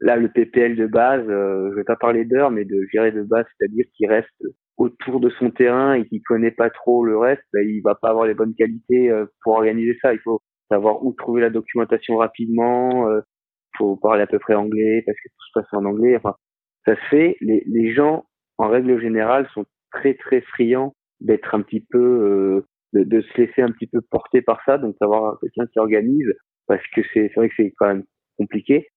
[0.00, 3.44] là le PPL de base, je vais pas parler d'heures, mais de gérer de base,
[3.58, 4.42] c'est-à-dire qu'il reste
[4.78, 8.08] autour de son terrain et qui connaît pas trop le reste, ben, il va pas
[8.08, 10.14] avoir les bonnes qualités pour organiser ça.
[10.14, 10.40] Il faut
[10.71, 13.21] savoir où trouver la documentation rapidement, euh,
[13.77, 16.16] faut parler à peu près anglais parce que tout se passe en anglais.
[16.16, 16.35] Enfin,
[16.87, 17.37] ça se fait.
[17.41, 18.25] Les, les gens,
[18.59, 23.41] en règle générale, sont très très friands d'être un petit peu, euh, de, de, se
[23.41, 26.33] laisser un petit peu porter par ça, donc d'avoir quelqu'un qui organise,
[26.66, 28.05] parce que c'est vrai que c'est quand même
[28.39, 28.89] compliqué.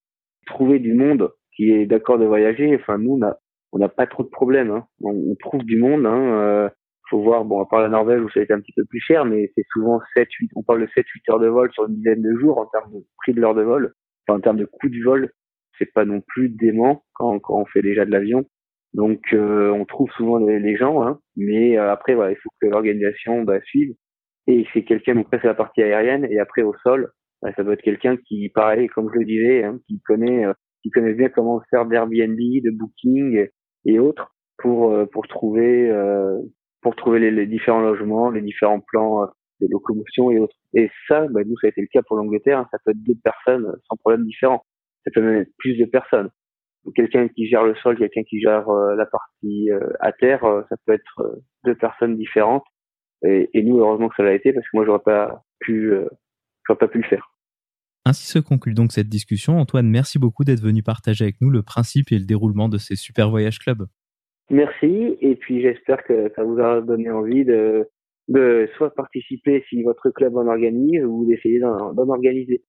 [0.46, 3.36] Trouver du monde qui est d'accord de voyager, enfin nous on a
[3.74, 4.86] on n'a pas trop de problèmes, hein.
[5.02, 6.06] on, trouve du monde.
[6.06, 6.68] Hein, euh,
[7.10, 9.00] faut voir, bon à part la Norvège où ça a été un petit peu plus
[9.00, 11.86] cher, mais c'est souvent 7, 8, on parle de 7, 8 heures de vol sur
[11.86, 13.92] une dizaine de jours en termes de prix de l'heure de vol,
[14.26, 15.30] enfin en termes de coût du vol
[15.78, 18.44] c'est pas non plus dément quand, quand on fait déjà de l'avion.
[18.92, 22.68] Donc euh, on trouve souvent les, gens, hein, mais euh, après voilà, il faut que
[22.68, 23.94] l'organisation bah, suive.
[24.46, 27.10] Et c'est quelqu'un, donc c'est la partie aérienne, et après au sol,
[27.42, 30.52] bah, ça doit être quelqu'un qui, pareil, comme je le disais, hein, qui connaît, euh,
[30.82, 33.48] qui connaît bien comment faire d'Airbnb, de Booking
[33.86, 35.90] et, autres pour pour trouver
[36.84, 39.26] pour trouver les, différents logements, les différents plans
[39.60, 40.54] de locomotion et autres.
[40.74, 43.02] Et ça, bah, nous ça a été le cas pour l'Angleterre, hein, ça peut être
[43.02, 44.64] deux personnes sans problème différent
[45.04, 46.30] ça peut même être plus de personnes.
[46.94, 50.62] Quelqu'un qui gère le sol, quelqu'un qui gère euh, la partie euh, à terre, euh,
[50.68, 52.64] ça peut être deux personnes différentes.
[53.26, 55.94] Et, et, nous, heureusement que ça l'a été, parce que moi, j'aurais pas pu,
[56.66, 57.30] j'aurais pas pu le faire.
[58.04, 59.58] Ainsi se conclut donc cette discussion.
[59.58, 62.96] Antoine, merci beaucoup d'être venu partager avec nous le principe et le déroulement de ces
[62.96, 63.86] super voyages club.
[64.50, 67.88] Merci, et puis j'espère que ça vous a donné envie de,
[68.28, 72.62] de soit participer si votre club en organise ou d'essayer d'en organiser.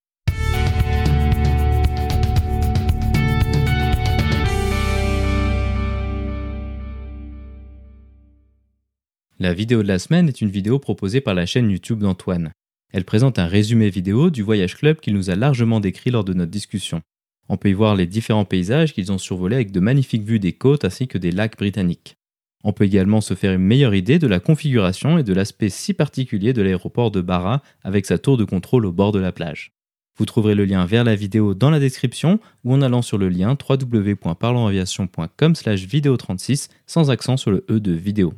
[9.38, 12.52] La vidéo de la semaine est une vidéo proposée par la chaîne YouTube d'Antoine.
[12.92, 16.32] Elle présente un résumé vidéo du voyage club qu'il nous a largement décrit lors de
[16.32, 17.02] notre discussion.
[17.48, 20.52] On peut y voir les différents paysages qu'ils ont survolés avec de magnifiques vues des
[20.52, 22.16] côtes ainsi que des lacs britanniques.
[22.64, 25.94] On peut également se faire une meilleure idée de la configuration et de l'aspect si
[25.94, 29.72] particulier de l'aéroport de Barra avec sa tour de contrôle au bord de la plage.
[30.18, 33.28] Vous trouverez le lien vers la vidéo dans la description ou en allant sur le
[33.28, 35.52] lien www.parlonsaviation.com
[35.86, 38.32] vidéo 36 sans accent sur le E de vidéo.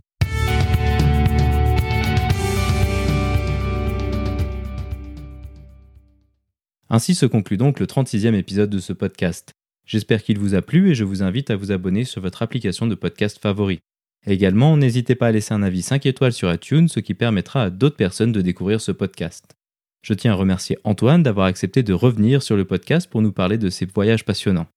[6.91, 9.53] Ainsi se conclut donc le 36e épisode de ce podcast.
[9.85, 12.87] J'espère qu'il vous a plu et je vous invite à vous abonner sur votre application
[12.87, 13.81] de podcast favori.
[14.27, 17.71] Également, n'hésitez pas à laisser un avis 5 étoiles sur iTunes, ce qui permettra à
[17.71, 19.55] d'autres personnes de découvrir ce podcast.
[20.03, 23.59] Je tiens à remercier Antoine d'avoir accepté de revenir sur le podcast pour nous parler
[23.59, 24.69] de ses voyages passionnants.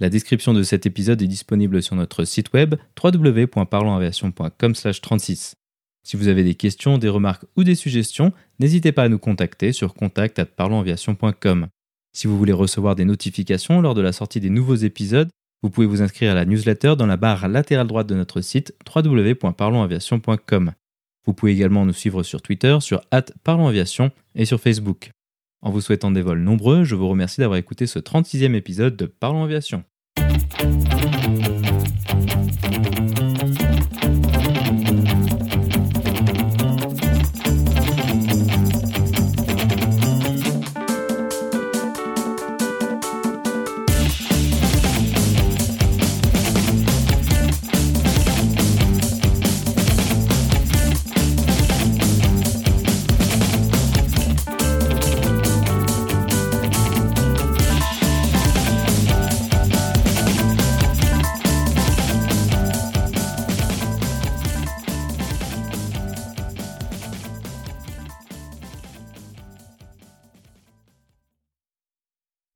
[0.00, 5.54] La description de cet épisode est disponible sur notre site web www.parlonsaviation.com/36.
[6.08, 9.72] Si vous avez des questions, des remarques ou des suggestions, n'hésitez pas à nous contacter
[9.72, 11.66] sur contact@parlonsaviation.com.
[12.16, 15.28] Si vous voulez recevoir des notifications lors de la sortie des nouveaux épisodes,
[15.62, 18.74] vous pouvez vous inscrire à la newsletter dans la barre latérale droite de notre site
[18.86, 20.72] www.parlonsaviation.com.
[21.26, 23.02] Vous pouvez également nous suivre sur Twitter, sur
[23.44, 25.10] @parlonsaviation et sur Facebook.
[25.60, 29.04] En vous souhaitant des vols nombreux, je vous remercie d'avoir écouté ce 36e épisode de
[29.04, 29.84] Parlons Aviation.